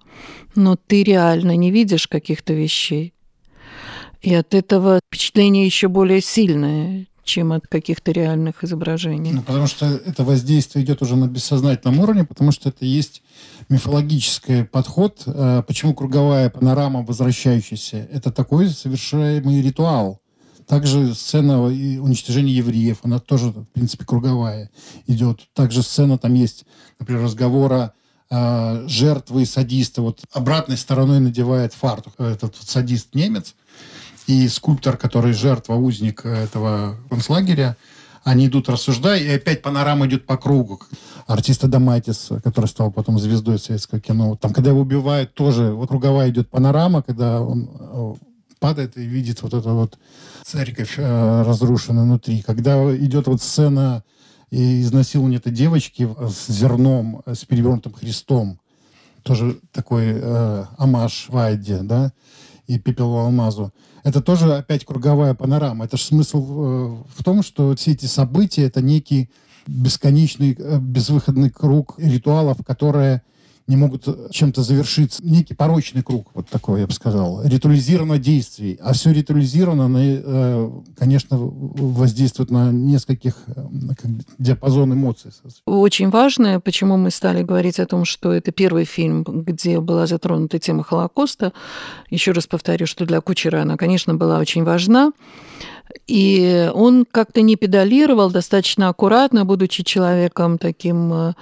но 0.55 0.75
ты 0.75 1.03
реально 1.03 1.55
не 1.55 1.71
видишь 1.71 2.07
каких-то 2.07 2.53
вещей. 2.53 3.13
И 4.21 4.33
от 4.33 4.53
этого 4.53 4.99
впечатление 5.07 5.65
еще 5.65 5.87
более 5.87 6.21
сильное, 6.21 7.07
чем 7.23 7.53
от 7.53 7.67
каких-то 7.67 8.11
реальных 8.11 8.63
изображений. 8.63 9.31
Ну, 9.31 9.41
потому 9.41 9.67
что 9.67 9.85
это 9.85 10.23
воздействие 10.23 10.85
идет 10.85 11.01
уже 11.01 11.15
на 11.15 11.27
бессознательном 11.27 11.99
уровне, 11.99 12.23
потому 12.23 12.51
что 12.51 12.69
это 12.69 12.85
есть 12.85 13.23
мифологический 13.69 14.63
подход. 14.63 15.23
Э, 15.25 15.63
почему 15.67 15.93
круговая 15.93 16.49
панорама 16.49 17.03
возвращающаяся? 17.03 18.07
Это 18.11 18.31
такой 18.31 18.69
совершаемый 18.69 19.61
ритуал. 19.61 20.21
Также 20.67 21.13
сцена 21.13 21.61
уничтожения 21.61 22.53
евреев, 22.53 22.99
она 23.03 23.19
тоже, 23.19 23.49
в 23.49 23.65
принципе, 23.65 24.03
круговая 24.05 24.71
идет. 25.05 25.41
Также 25.53 25.83
сцена, 25.83 26.17
там 26.17 26.33
есть, 26.33 26.65
например, 26.99 27.23
разговора 27.23 27.93
э, 28.31 28.87
жертвы 28.87 29.43
и 29.43 29.45
садиста. 29.45 30.01
Вот 30.01 30.21
обратной 30.33 30.77
стороной 30.77 31.19
надевает 31.19 31.73
фартух 31.73 32.13
этот 32.17 32.55
вот 32.57 32.67
садист-немец. 32.67 33.53
И 34.27 34.47
скульптор, 34.47 34.97
который 34.97 35.33
жертва, 35.33 35.75
узник 35.75 36.25
этого 36.25 36.97
концлагеря, 37.09 37.77
они 38.23 38.47
идут 38.47 38.69
рассуждая, 38.69 39.19
и 39.19 39.29
опять 39.29 39.61
панорама 39.61 40.07
идет 40.07 40.25
по 40.25 40.35
кругу. 40.35 40.81
Артиста 41.27 41.67
Доматис, 41.67 42.31
который 42.43 42.65
стал 42.65 42.91
потом 42.91 43.19
звездой 43.19 43.59
советского 43.59 44.01
кино. 44.01 44.35
Там, 44.35 44.51
когда 44.51 44.71
его 44.71 44.81
убивают, 44.81 45.35
тоже 45.35 45.71
вот 45.73 45.89
круговая 45.89 46.31
идет 46.31 46.49
панорама, 46.49 47.03
когда 47.03 47.39
он 47.39 47.69
э, 47.71 48.13
падает 48.59 48.97
и 48.97 49.05
видит 49.05 49.43
вот 49.43 49.53
это 49.53 49.69
вот 49.69 49.99
церковь 50.45 50.95
э, 50.97 51.41
разрушенную 51.41 52.05
внутри. 52.05 52.41
Когда 52.41 52.95
идет 52.95 53.27
вот 53.27 53.41
сцена 53.41 54.03
изнасилования 54.51 55.37
этой 55.37 55.51
девочки 55.51 56.07
с 56.29 56.51
зерном, 56.51 57.23
с 57.25 57.45
перевернутым 57.45 57.93
Христом, 57.93 58.59
тоже 59.23 59.59
такой 59.71 60.13
э, 60.15 60.65
амаш 60.77 61.29
Вайде, 61.29 61.79
да, 61.81 62.13
и 62.67 62.77
пепел 62.77 63.17
алмазу. 63.17 63.73
Это 64.03 64.21
тоже 64.21 64.55
опять 64.55 64.85
круговая 64.85 65.33
панорама. 65.33 65.85
Это 65.85 65.97
же 65.97 66.03
смысл 66.03 66.37
э, 66.39 67.03
в 67.15 67.23
том, 67.23 67.41
что 67.41 67.75
все 67.75 67.93
эти 67.93 68.05
события— 68.05 68.63
это 68.65 68.81
некий 68.81 69.31
бесконечный, 69.65 70.55
э, 70.57 70.77
безвыходный 70.79 71.49
круг 71.49 71.95
ритуалов, 71.97 72.59
которые 72.63 73.23
не 73.67 73.75
могут 73.77 74.07
чем-то 74.31 74.61
завершиться. 74.61 75.25
Некий 75.25 75.55
порочный 75.55 76.03
круг, 76.03 76.29
вот 76.35 76.47
такой, 76.49 76.81
я 76.81 76.87
бы 76.87 76.93
сказал. 76.93 77.43
Ритуализировано 77.43 78.19
действий. 78.19 78.77
А 78.81 78.93
все 78.93 79.11
ритуализировано, 79.11 79.89
э, 79.97 80.69
конечно, 80.95 81.37
воздействует 81.39 82.51
на 82.51 82.71
нескольких 82.71 83.35
э, 83.47 83.65
диапазон 84.37 84.93
эмоций. 84.93 85.31
Очень 85.65 86.09
важно, 86.11 86.59
почему 86.59 86.97
мы 86.97 87.09
стали 87.09 87.41
говорить 87.41 87.79
о 87.79 87.87
том, 87.87 88.05
что 88.05 88.31
это 88.31 88.51
первый 88.51 88.85
фильм, 88.85 89.23
где 89.23 89.79
была 89.79 90.05
затронута 90.05 90.59
тема 90.59 90.83
Холокоста. 90.83 91.51
Еще 92.11 92.33
раз 92.33 92.45
повторю, 92.45 92.85
что 92.85 93.05
для 93.05 93.19
Кучера 93.19 93.63
она, 93.63 93.77
конечно, 93.77 94.13
была 94.13 94.37
очень 94.37 94.63
важна. 94.63 95.11
И 96.07 96.69
он 96.73 97.05
как-то 97.09 97.41
не 97.41 97.55
педалировал 97.55 98.29
достаточно 98.29 98.89
аккуратно, 98.89 99.45
будучи 99.45 99.83
человеком 99.83 100.57
таким 100.57 101.13
э, 101.13 101.33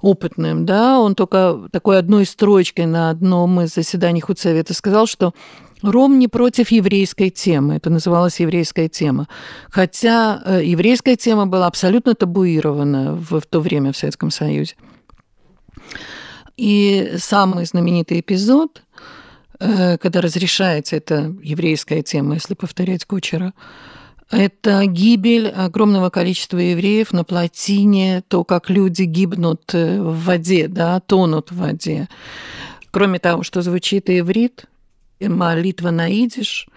опытным, 0.00 0.64
да, 0.64 1.00
он 1.00 1.14
только 1.14 1.68
такой 1.72 1.98
одной 1.98 2.24
строчкой 2.24 2.86
на 2.86 3.10
одном 3.10 3.60
из 3.60 3.74
заседаний 3.74 4.20
худсовета 4.20 4.74
сказал, 4.74 5.06
что 5.06 5.34
Ром 5.82 6.18
не 6.18 6.28
против 6.28 6.70
еврейской 6.70 7.30
темы. 7.30 7.76
Это 7.76 7.90
называлось 7.90 8.40
еврейская 8.40 8.88
тема. 8.88 9.28
Хотя 9.70 10.42
э, 10.44 10.64
еврейская 10.64 11.16
тема 11.16 11.46
была 11.46 11.66
абсолютно 11.66 12.14
табуирована 12.14 13.14
в, 13.14 13.40
в 13.40 13.46
то 13.46 13.60
время 13.60 13.92
в 13.92 13.96
Советском 13.96 14.30
Союзе. 14.30 14.74
И 16.56 17.12
самый 17.18 17.64
знаменитый 17.64 18.18
эпизод, 18.20 18.82
э, 19.60 19.98
когда 19.98 20.20
разрешается 20.20 20.96
эта 20.96 21.32
еврейская 21.42 22.02
тема, 22.02 22.34
если 22.34 22.54
повторять 22.54 23.04
Кучера, 23.04 23.54
это 24.30 24.84
гибель 24.86 25.48
огромного 25.48 26.10
количества 26.10 26.58
евреев 26.58 27.12
на 27.12 27.24
плотине, 27.24 28.22
то, 28.28 28.44
как 28.44 28.68
люди 28.68 29.02
гибнут 29.02 29.62
э, 29.72 30.02
в 30.02 30.24
воде, 30.24 30.68
да, 30.68 31.00
тонут 31.00 31.50
в 31.50 31.56
воде. 31.56 32.08
Кроме 32.90 33.18
того, 33.18 33.42
что 33.42 33.62
звучит 33.62 34.10
и 34.10 34.20
иврит, 34.20 34.66
и 35.18 35.28
молитва 35.28 35.90
на 35.90 36.08
идиш. 36.08 36.68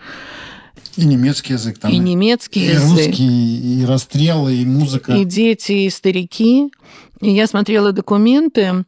И 0.95 1.05
немецкий 1.05 1.53
язык 1.53 1.77
там. 1.77 1.91
И 1.91 1.97
немецкий 1.97 2.61
и 2.61 2.69
язык. 2.69 3.07
русский, 3.07 3.81
и 3.81 3.85
расстрелы, 3.85 4.55
и 4.55 4.65
музыка. 4.65 5.13
И 5.13 5.25
дети, 5.25 5.71
и 5.73 5.89
старики. 5.89 6.71
И 7.19 7.31
я 7.31 7.47
смотрела 7.47 7.91
документы, 7.91 8.85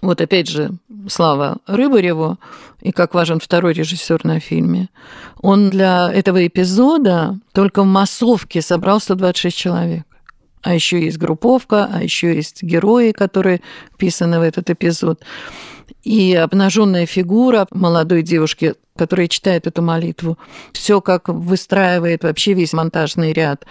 вот 0.00 0.20
опять 0.20 0.48
же, 0.48 0.72
слава 1.08 1.58
Рыбареву, 1.66 2.38
и 2.80 2.92
как 2.92 3.14
важен 3.14 3.40
второй 3.40 3.72
режиссер 3.72 4.24
на 4.24 4.40
фильме. 4.40 4.88
Он 5.40 5.70
для 5.70 6.12
этого 6.12 6.46
эпизода 6.46 7.38
только 7.52 7.82
в 7.82 7.86
массовке 7.86 8.62
собрал 8.62 9.00
126 9.00 9.56
человек. 9.56 10.04
А 10.62 10.74
еще 10.74 11.02
есть 11.02 11.18
групповка, 11.18 11.88
а 11.92 12.02
еще 12.02 12.34
есть 12.34 12.62
герои, 12.62 13.12
которые 13.12 13.60
вписаны 13.94 14.38
в 14.38 14.42
этот 14.42 14.70
эпизод. 14.70 15.22
И 16.02 16.34
обнаженная 16.34 17.06
фигура 17.06 17.66
молодой 17.70 18.22
девушки, 18.22 18.74
которая 18.96 19.28
читает 19.28 19.66
эту 19.66 19.82
молитву. 19.82 20.38
Все 20.72 21.00
как 21.00 21.28
выстраивает 21.28 22.24
вообще 22.24 22.54
весь 22.54 22.72
монтажный 22.72 23.32
ряд 23.32 23.64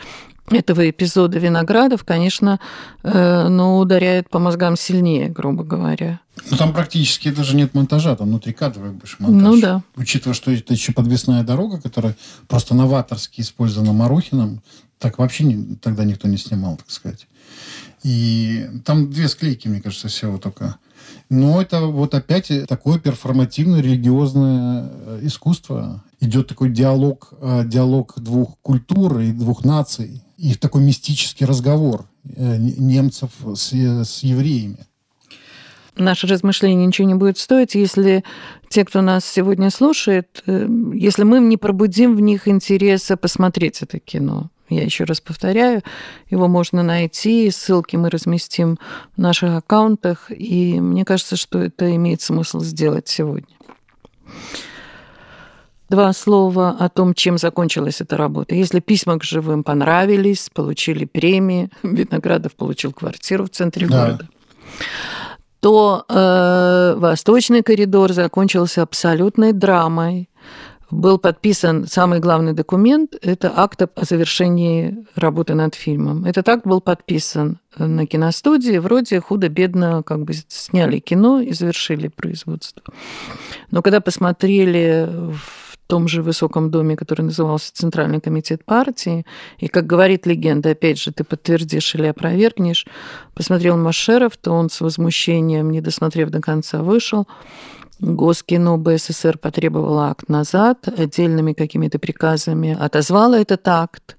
этого 0.49 0.89
эпизода 0.89 1.39
Виноградов, 1.39 2.03
конечно, 2.03 2.59
э, 3.03 3.47
ну, 3.49 3.79
ударяет 3.79 4.29
по 4.29 4.39
мозгам 4.39 4.77
сильнее, 4.77 5.29
грубо 5.29 5.63
говоря. 5.63 6.21
Ну, 6.49 6.57
там 6.57 6.73
практически 6.73 7.29
даже 7.31 7.55
нет 7.55 7.73
монтажа, 7.73 8.15
там 8.15 8.27
внутрикадровый 8.27 8.91
больше 8.91 9.17
монтаж. 9.19 9.41
Ну, 9.41 9.61
да. 9.61 9.83
Учитывая, 9.95 10.33
что 10.33 10.51
это 10.51 10.73
еще 10.73 10.93
подвесная 10.93 11.43
дорога, 11.43 11.81
которая 11.81 12.15
просто 12.47 12.75
новаторски 12.75 13.41
использована 13.41 13.91
Марухиным, 13.91 14.61
так 14.99 15.17
вообще 15.17 15.43
не, 15.43 15.75
тогда 15.75 16.05
никто 16.05 16.27
не 16.27 16.37
снимал, 16.37 16.77
так 16.77 16.89
сказать. 16.89 17.27
И 18.03 18.69
там 18.85 19.11
две 19.11 19.27
склейки, 19.27 19.67
мне 19.67 19.81
кажется, 19.81 20.07
всего 20.07 20.37
только. 20.37 20.77
Но 21.29 21.61
это 21.61 21.81
вот 21.81 22.13
опять 22.13 22.51
такое 22.67 22.99
перформативное 22.99 23.81
религиозное 23.81 24.89
э, 24.89 25.19
искусство. 25.23 26.03
Идет 26.19 26.47
такой 26.47 26.69
диалог, 26.69 27.33
э, 27.39 27.63
диалог 27.65 28.13
двух 28.17 28.57
культур 28.61 29.19
и 29.19 29.31
двух 29.31 29.65
наций 29.65 30.23
и 30.37 30.55
такой 30.55 30.81
мистический 30.81 31.45
разговор 31.45 32.07
э, 32.23 32.57
немцев 32.57 33.31
с, 33.55 33.73
с 33.73 34.23
евреями. 34.23 34.85
Наше 35.95 36.27
размышление 36.27 36.85
ничего 36.85 37.07
не 37.07 37.15
будет 37.15 37.39
стоить, 37.39 37.73
если 37.73 38.23
те, 38.69 38.85
кто 38.85 39.01
нас 39.01 39.25
сегодня 39.25 39.71
слушает, 39.71 40.43
э, 40.45 40.67
если 40.93 41.23
мы 41.23 41.39
не 41.39 41.57
пробудим 41.57 42.15
в 42.15 42.21
них 42.21 42.47
интереса 42.47 43.17
посмотреть 43.17 43.81
это 43.81 43.99
кино. 43.99 44.51
Я 44.69 44.83
еще 44.83 45.05
раз 45.05 45.21
повторяю, 45.21 45.81
его 46.29 46.47
можно 46.47 46.83
найти, 46.83 47.49
ссылки 47.51 47.95
мы 47.95 48.09
разместим 48.09 48.77
в 49.15 49.21
наших 49.21 49.55
аккаунтах, 49.55 50.29
и 50.29 50.79
мне 50.79 51.05
кажется, 51.05 51.37
что 51.37 51.59
это 51.59 51.95
имеет 51.95 52.21
смысл 52.21 52.59
сделать 52.59 53.07
сегодня. 53.07 53.47
Два 55.89 56.11
слова 56.11 56.75
о 56.77 56.89
том, 56.89 57.13
чем 57.13 57.37
закончилась 57.37 58.01
эта 58.01 58.17
работа. 58.17 58.53
Если 58.53 58.81
письма 58.81 59.17
к 59.17 59.23
живым 59.23 59.63
понравились, 59.63 60.49
получили 60.53 61.05
премии, 61.05 61.69
Виноградов 61.83 62.55
получил 62.55 62.91
квартиру 62.91 63.45
в 63.45 63.49
центре 63.49 63.87
да. 63.87 64.05
города, 64.05 64.27
то 65.61 66.05
э, 66.09 66.95
Восточный 66.97 67.63
коридор 67.63 68.11
закончился 68.11 68.81
абсолютной 68.81 69.53
драмой. 69.53 70.29
Был 70.89 71.17
подписан 71.17 71.85
самый 71.85 72.19
главный 72.19 72.53
документ– 72.53 73.15
это 73.21 73.51
акт 73.53 73.81
о 73.81 74.05
завершении 74.05 75.05
работы 75.15 75.53
над 75.53 75.75
фильмом. 75.75 76.23
Этот 76.23 76.47
акт 76.47 76.65
был 76.65 76.79
подписан 76.79 77.59
на 77.77 78.05
киностудии, 78.05 78.77
вроде 78.77 79.19
худо-бедно 79.19 80.01
как 80.03 80.23
бы 80.23 80.33
сняли 80.47 80.99
кино 80.99 81.41
и 81.41 81.51
завершили 81.51 82.07
производство. 82.07 82.83
Но 83.69 83.81
когда 83.81 83.99
посмотрели 83.99 85.09
в 85.09 85.66
том 85.87 86.07
же 86.07 86.21
высоком 86.21 86.69
доме, 86.69 86.95
который 86.95 87.21
назывался 87.23 87.73
Центральный 87.73 88.21
комитет 88.21 88.63
партии. 88.65 89.25
И, 89.57 89.67
как 89.67 89.87
говорит 89.87 90.25
легенда, 90.25 90.71
опять 90.71 90.99
же, 90.99 91.11
ты 91.11 91.23
подтвердишь 91.23 91.95
или 91.95 92.07
опровергнешь, 92.07 92.85
посмотрел 93.33 93.77
Машеров, 93.77 94.37
то 94.37 94.51
он 94.51 94.69
с 94.69 94.81
возмущением, 94.81 95.71
не 95.71 95.81
досмотрев 95.81 96.29
до 96.29 96.41
конца, 96.41 96.81
вышел. 96.81 97.27
Госкино 97.99 98.77
БССР 98.77 99.37
потребовал 99.39 99.99
акт 99.99 100.29
назад, 100.29 100.87
отдельными 100.87 101.53
какими-то 101.53 101.97
приказами 101.97 102.77
отозвала 102.79 103.39
этот 103.39 103.67
акт 103.67 104.17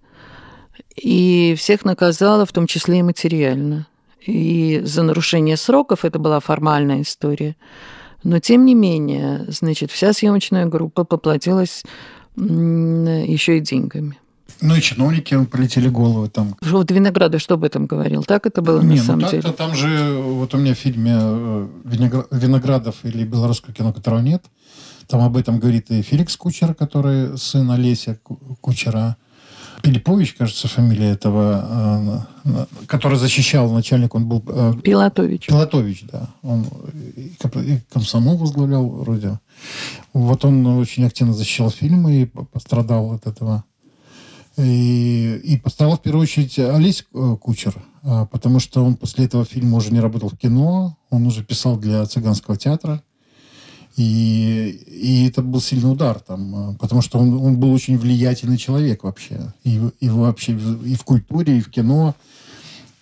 и 0.96 1.54
всех 1.56 1.84
наказала, 1.84 2.44
в 2.44 2.52
том 2.52 2.66
числе 2.66 2.98
и 2.98 3.02
материально. 3.02 3.86
И 4.26 4.80
за 4.84 5.02
нарушение 5.04 5.56
сроков 5.56 6.04
это 6.04 6.18
была 6.18 6.40
формальная 6.40 7.02
история. 7.02 7.56
Но 8.24 8.40
тем 8.40 8.64
не 8.64 8.74
менее, 8.74 9.44
значит, 9.48 9.90
вся 9.90 10.12
съемочная 10.12 10.66
группа 10.66 11.04
поплатилась 11.04 11.84
еще 12.36 13.58
и 13.58 13.60
деньгами. 13.60 14.18
Ну 14.60 14.74
и 14.74 14.80
чиновники 14.80 15.44
полетели 15.44 15.88
головы 15.88 16.28
там. 16.28 16.56
Вот 16.62 16.90
Виноградов 16.90 17.40
что 17.40 17.54
об 17.54 17.64
этом 17.64 17.86
говорил? 17.86 18.24
Так 18.24 18.46
это 18.46 18.60
было 18.60 18.80
Не, 18.80 18.88
на 18.88 18.94
ну 18.96 19.02
самом 19.02 19.20
ну, 19.20 19.30
деле? 19.30 19.52
Там 19.52 19.74
же, 19.74 20.20
вот 20.20 20.52
у 20.54 20.58
меня 20.58 20.74
в 20.74 20.78
фильме 20.78 21.16
э, 21.16 21.68
Виноградов 21.84 22.96
или 23.04 23.24
белорусское 23.24 23.74
кино, 23.74 23.92
которого 23.92 24.20
нет, 24.20 24.44
там 25.06 25.22
об 25.22 25.36
этом 25.36 25.60
говорит 25.60 25.90
и 25.90 26.02
Феликс 26.02 26.36
Кучер, 26.36 26.74
который 26.74 27.38
сын 27.38 27.70
Олеся 27.70 28.18
Кучера, 28.60 29.16
Пилипович, 29.82 30.34
кажется, 30.34 30.68
фамилия 30.68 31.10
этого, 31.10 32.26
э, 32.44 32.66
который 32.86 33.18
защищал 33.18 33.70
начальник, 33.72 34.14
он 34.14 34.26
был... 34.28 34.42
Э, 34.46 34.74
Пилатович. 34.82 35.46
Пилатович, 35.46 36.04
да. 36.10 36.28
Он 36.42 36.66
и 37.16 37.80
комсомол 37.92 38.36
возглавлял 38.36 38.88
вроде. 38.88 39.38
Вот 40.12 40.44
он 40.44 40.66
очень 40.66 41.04
активно 41.04 41.32
защищал 41.32 41.70
фильмы 41.70 42.22
и 42.22 42.26
пострадал 42.26 43.12
от 43.12 43.26
этого. 43.26 43.64
И, 44.56 45.40
и 45.44 45.56
поставил 45.56 45.96
в 45.96 46.02
первую 46.02 46.22
очередь 46.22 46.58
Олесь 46.58 47.04
э, 47.14 47.36
Кучер, 47.40 47.76
а, 48.02 48.26
потому 48.26 48.58
что 48.58 48.84
он 48.84 48.96
после 48.96 49.26
этого 49.26 49.44
фильма 49.44 49.76
уже 49.76 49.92
не 49.92 50.00
работал 50.00 50.30
в 50.30 50.36
кино, 50.36 50.96
он 51.10 51.26
уже 51.26 51.44
писал 51.44 51.76
для 51.76 52.04
цыганского 52.06 52.56
театра. 52.56 53.02
И, 53.98 54.80
и 54.86 55.26
это 55.26 55.42
был 55.42 55.60
сильный 55.60 55.90
удар 55.90 56.20
там, 56.20 56.54
а, 56.54 56.74
потому 56.78 57.02
что 57.02 57.18
он, 57.18 57.34
он 57.34 57.58
был 57.58 57.72
очень 57.72 57.98
влиятельный 57.98 58.56
человек 58.56 59.02
вообще. 59.02 59.52
И, 59.64 59.80
и 59.98 60.08
вообще 60.08 60.52
и 60.52 60.94
в 60.94 61.02
культуре, 61.02 61.58
и 61.58 61.60
в 61.60 61.68
кино. 61.68 62.14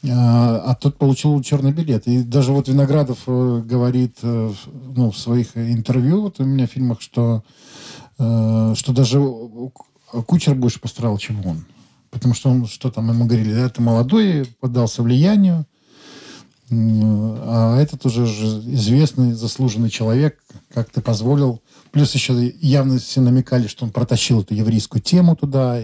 А, 0.08 0.62
а 0.64 0.74
тот 0.74 0.96
получил 0.96 1.42
черный 1.42 1.72
билет. 1.72 2.06
И 2.06 2.22
даже 2.22 2.52
вот 2.52 2.68
Виноградов 2.68 3.18
э, 3.26 3.62
говорит 3.62 4.16
э, 4.22 4.52
ну, 4.96 5.10
в 5.10 5.18
своих 5.18 5.54
интервью 5.58 6.22
вот 6.22 6.40
у 6.40 6.44
меня 6.44 6.66
в 6.66 6.70
фильмах, 6.70 7.02
что, 7.02 7.42
что 8.16 8.92
даже 8.92 9.20
Кучер 10.26 10.54
больше 10.54 10.80
пострадал, 10.80 11.18
чем 11.18 11.44
он. 11.44 11.66
Потому 12.10 12.32
что 12.32 12.48
он, 12.48 12.66
что 12.66 12.90
там 12.90 13.10
ему 13.10 13.26
говорили, 13.26 13.52
да, 13.52 13.68
ты 13.68 13.82
молодой, 13.82 14.46
поддался 14.60 15.02
влиянию, 15.02 15.66
а 16.68 17.78
этот 17.80 18.04
уже 18.06 18.24
известный, 18.24 19.32
заслуженный 19.32 19.90
человек, 19.90 20.38
как 20.74 20.90
ты 20.90 21.00
позволил. 21.00 21.62
Плюс 21.92 22.14
еще 22.14 22.34
явно 22.60 22.98
все 22.98 23.20
намекали, 23.20 23.68
что 23.68 23.84
он 23.84 23.92
протащил 23.92 24.42
эту 24.42 24.54
еврейскую 24.54 25.00
тему 25.00 25.36
туда. 25.36 25.80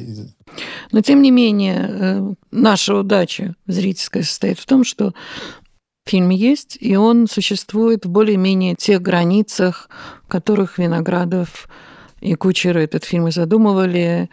Но, 0.91 1.01
тем 1.01 1.23
не 1.23 1.31
менее, 1.31 1.89
э, 1.89 2.35
наша 2.51 2.97
удача 2.97 3.55
зрительская 3.67 4.25
состоит 4.25 4.59
в 4.59 4.67
том, 4.67 4.85
что 4.85 5.15
фильм 6.05 6.31
есть, 6.31 6.77
и 6.81 6.97
он 6.97 7.29
существует 7.29 8.05
в 8.05 8.11
более-менее 8.11 8.75
тех 8.75 9.01
границах, 9.01 9.89
в 10.25 10.29
которых 10.29 10.79
Виноградов 10.79 11.69
и 12.21 12.35
Кучера 12.35 12.81
этот 12.81 13.05
фильм 13.05 13.29
и 13.29 13.33
задумывали. 13.33 14.31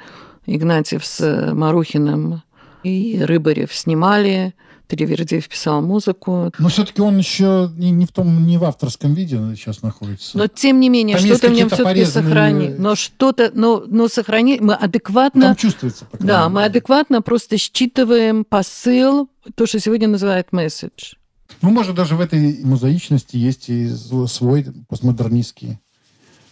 Игнатьев 0.47 1.05
с 1.05 1.53
Марухиным 1.53 2.41
и 2.83 3.21
Рыбарев 3.21 3.73
снимали. 3.73 4.55
Перевердеев 4.89 5.47
писал 5.47 5.81
музыку. 5.83 6.51
Но 6.57 6.67
все-таки 6.67 7.01
он 7.01 7.19
еще 7.19 7.71
не, 7.77 7.91
не 7.91 8.07
в 8.07 8.11
том, 8.11 8.47
не 8.47 8.57
в 8.57 8.63
авторском 8.63 9.13
виде 9.13 9.37
сейчас 9.55 9.83
находится. 9.83 10.35
Но 10.37 10.47
тем 10.47 10.79
не 10.79 10.89
менее, 10.89 11.17
что-то 11.19 11.49
в 11.49 11.51
нем 11.51 11.69
все-таки 11.69 12.05
сохрани. 12.05 12.69
Но 12.69 12.95
что-то, 12.95 13.51
но, 13.53 13.83
но 13.85 14.07
сохрани, 14.07 14.57
мы 14.59 14.73
адекватно. 14.73 15.41
Там 15.41 15.55
чувствуется. 15.55 16.05
По 16.05 16.17
да, 16.17 16.41
мере. 16.41 16.49
мы 16.49 16.63
адекватно 16.65 17.21
просто 17.21 17.57
считываем 17.57 18.43
посыл, 18.43 19.29
то, 19.53 19.67
что 19.67 19.79
сегодня 19.79 20.07
называют 20.07 20.51
месседж. 20.51 21.13
Ну, 21.61 21.69
может, 21.69 21.95
даже 21.95 22.15
в 22.15 22.21
этой 22.21 22.63
мозаичности 22.63 23.37
есть 23.37 23.69
и 23.69 23.89
свой 24.27 24.65
постмодернистский 24.87 25.77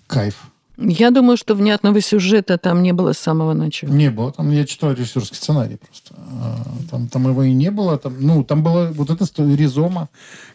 кайф. 0.05 0.51
Я 0.77 1.09
думаю, 1.09 1.37
что 1.37 1.55
внятного 1.55 2.01
сюжета 2.01 2.57
там 2.59 2.83
не 2.83 2.93
было 2.93 3.13
с 3.13 3.17
самого 3.17 3.53
начала. 3.53 3.91
Не 3.91 4.11
было. 4.11 4.31
Там 4.31 4.51
я 4.51 4.63
читал 4.65 4.91
режиссерский 4.91 5.35
сценарий 5.35 5.77
просто. 5.77 6.13
А, 6.15 6.63
там, 6.91 7.07
там 7.07 7.27
его 7.27 7.43
и 7.43 7.51
не 7.51 7.71
было. 7.71 7.97
Там, 7.97 8.15
ну, 8.19 8.43
там 8.43 8.61
была 8.61 8.91
вот 8.91 9.09
эта 9.09 9.25
ризома, 9.55 10.09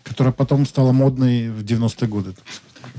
которая 0.05 0.33
потом 0.33 0.64
стала 0.64 0.93
модной 0.93 1.51
в 1.51 1.64
90-е 1.64 2.09
годы. 2.09 2.35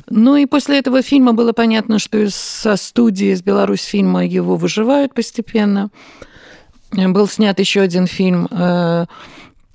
Ну 0.10 0.36
и 0.36 0.46
после 0.46 0.80
этого 0.80 1.02
фильма 1.02 1.34
было 1.34 1.54
понятно, 1.54 1.98
что 1.98 2.30
со 2.30 2.76
студии 2.76 3.34
из 3.34 3.42
Беларусь 3.42 3.84
фильма 3.84 4.26
его 4.26 4.58
выживают 4.58 5.14
постепенно. 5.14 5.90
Был 6.92 7.28
снят 7.28 7.58
еще 7.58 7.82
один 7.82 8.06
фильм 8.06 8.48
э, 8.52 9.06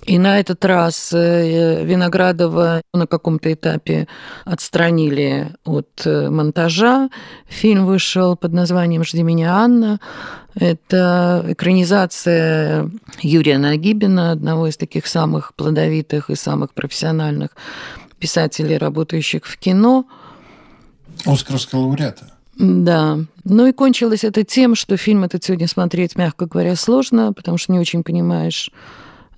и 0.09 0.17
на 0.17 0.39
этот 0.39 0.65
раз 0.65 1.13
э, 1.13 1.85
Виноградова 1.85 2.81
на 2.95 3.05
каком-то 3.05 3.53
этапе 3.53 4.07
отстранили 4.43 5.53
от 5.65 6.01
э, 6.03 6.31
монтажа. 6.31 7.11
Фильм 7.47 7.85
вышел 7.85 8.35
под 8.35 8.51
названием 8.53 9.03
«Жди 9.03 9.21
меня, 9.21 9.53
Анна». 9.53 9.99
Это 10.55 11.45
экранизация 11.47 12.89
Юрия 13.21 13.59
Нагибина, 13.59 14.31
одного 14.31 14.65
из 14.65 14.77
таких 14.77 15.05
самых 15.05 15.53
плодовитых 15.53 16.31
и 16.31 16.35
самых 16.35 16.73
профессиональных 16.73 17.51
писателей, 18.17 18.79
работающих 18.79 19.45
в 19.45 19.59
кино. 19.59 20.05
Оскаровского 21.23 21.81
лауреата. 21.81 22.31
Да. 22.57 23.19
Ну 23.43 23.67
и 23.67 23.73
кончилось 23.73 24.23
это 24.23 24.43
тем, 24.43 24.73
что 24.73 24.97
фильм 24.97 25.23
этот 25.23 25.43
сегодня 25.43 25.67
смотреть, 25.67 26.15
мягко 26.15 26.47
говоря, 26.47 26.75
сложно, 26.75 27.31
потому 27.31 27.59
что 27.59 27.73
не 27.73 27.79
очень 27.79 28.03
понимаешь, 28.03 28.71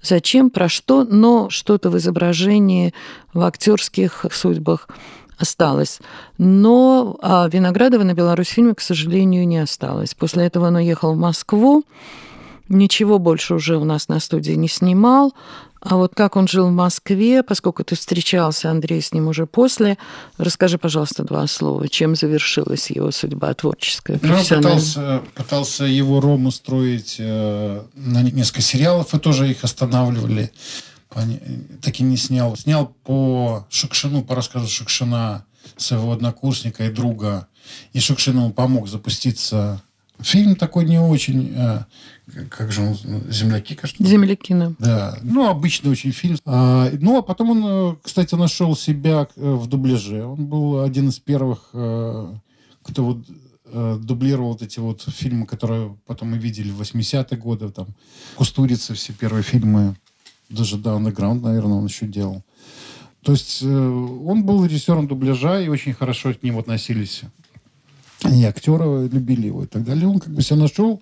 зачем, 0.01 0.49
про 0.49 0.69
что, 0.69 1.03
но 1.03 1.49
что-то 1.49 1.89
в 1.89 1.97
изображении, 1.97 2.93
в 3.33 3.41
актерских 3.41 4.25
судьбах 4.31 4.87
осталось. 5.37 5.99
Но 6.37 7.17
а 7.21 7.47
Виноградова 7.51 8.03
на 8.03 8.13
Беларусь-фильме, 8.13 8.75
к 8.75 8.81
сожалению, 8.81 9.47
не 9.47 9.57
осталось. 9.57 10.13
После 10.13 10.45
этого 10.45 10.67
он 10.67 10.75
уехал 10.75 11.13
в 11.13 11.17
Москву, 11.17 11.83
ничего 12.69 13.19
больше 13.19 13.55
уже 13.55 13.77
у 13.77 13.83
нас 13.83 14.07
на 14.07 14.19
студии 14.19 14.53
не 14.53 14.67
снимал, 14.67 15.33
а 15.81 15.95
вот 15.95 16.13
как 16.13 16.35
он 16.35 16.47
жил 16.47 16.67
в 16.67 16.71
Москве, 16.71 17.41
поскольку 17.41 17.83
ты 17.83 17.95
встречался, 17.95 18.69
Андрей, 18.69 19.01
с 19.01 19.13
ним 19.13 19.27
уже 19.27 19.47
после, 19.47 19.97
расскажи, 20.37 20.77
пожалуйста, 20.77 21.23
два 21.23 21.47
слова, 21.47 21.89
чем 21.89 22.15
завершилась 22.15 22.91
его 22.91 23.09
судьба 23.09 23.51
творческая, 23.55 24.19
Ну, 24.21 24.37
пытался, 24.37 25.23
пытался 25.33 25.85
его 25.85 26.21
Рому 26.21 26.51
строить 26.51 27.15
э, 27.17 27.83
на 27.95 28.21
несколько 28.21 28.61
сериалов, 28.61 29.15
и 29.15 29.19
тоже 29.19 29.49
их 29.49 29.63
останавливали. 29.63 30.51
Так 31.81 31.99
и 31.99 32.03
не 32.03 32.15
снял. 32.15 32.55
Снял 32.55 32.93
по 33.03 33.65
Шукшину, 33.69 34.23
по 34.23 34.35
рассказу 34.35 34.67
Шукшина, 34.67 35.45
своего 35.77 36.13
однокурсника 36.13 36.85
и 36.85 36.91
друга. 36.91 37.47
И 37.91 37.99
Шукшин 37.99 38.37
ему 38.37 38.53
помог 38.53 38.87
запуститься 38.87 39.81
Фильм 40.23 40.55
такой 40.55 40.85
не 40.85 40.99
очень, 40.99 41.53
э, 41.55 41.83
как 42.49 42.71
же 42.71 42.81
он, 42.81 42.95
земляки, 43.29 43.75
кажется. 43.75 44.03
Земляки, 44.03 44.53
да. 44.53 44.73
Да, 44.79 45.19
ну, 45.21 45.47
обычный 45.47 45.91
очень 45.91 46.11
фильм. 46.11 46.37
А, 46.45 46.89
ну, 46.99 47.17
а 47.17 47.21
потом 47.21 47.51
он, 47.51 47.63
э, 47.65 47.95
кстати, 48.03 48.35
нашел 48.35 48.75
себя 48.75 49.27
э, 49.35 49.53
в 49.53 49.67
дубляже. 49.67 50.25
Он 50.25 50.45
был 50.45 50.81
один 50.81 51.09
из 51.09 51.19
первых, 51.19 51.69
кто 51.71 53.03
вот 53.03 53.25
дублировал 53.73 54.49
вот 54.49 54.61
эти 54.61 54.79
вот 54.79 55.03
фильмы, 55.03 55.45
которые 55.45 55.97
потом 56.05 56.31
мы 56.31 56.37
видели 56.37 56.71
в 56.71 56.81
80-е 56.81 57.37
годы, 57.37 57.69
там, 57.69 57.87
Кустурица, 58.35 58.95
все 58.95 59.13
первые 59.13 59.43
фильмы, 59.43 59.95
даже 60.49 60.77
да, 60.77 60.97
Underground, 60.97 61.39
наверное, 61.39 61.77
он 61.77 61.85
еще 61.85 62.05
делал. 62.05 62.43
То 63.23 63.31
есть 63.31 63.63
он 63.63 64.43
был 64.43 64.65
режиссером 64.65 65.07
дубляжа, 65.07 65.61
и 65.61 65.69
очень 65.69 65.93
хорошо 65.93 66.33
к 66.33 66.43
нему 66.43 66.59
относились 66.59 67.23
они 68.23 68.45
актеры 68.45 69.07
любили 69.07 69.47
его 69.47 69.63
и 69.63 69.67
так 69.67 69.83
далее. 69.83 70.07
Он 70.07 70.19
как 70.19 70.33
бы 70.33 70.41
себя 70.41 70.57
нашел, 70.57 71.01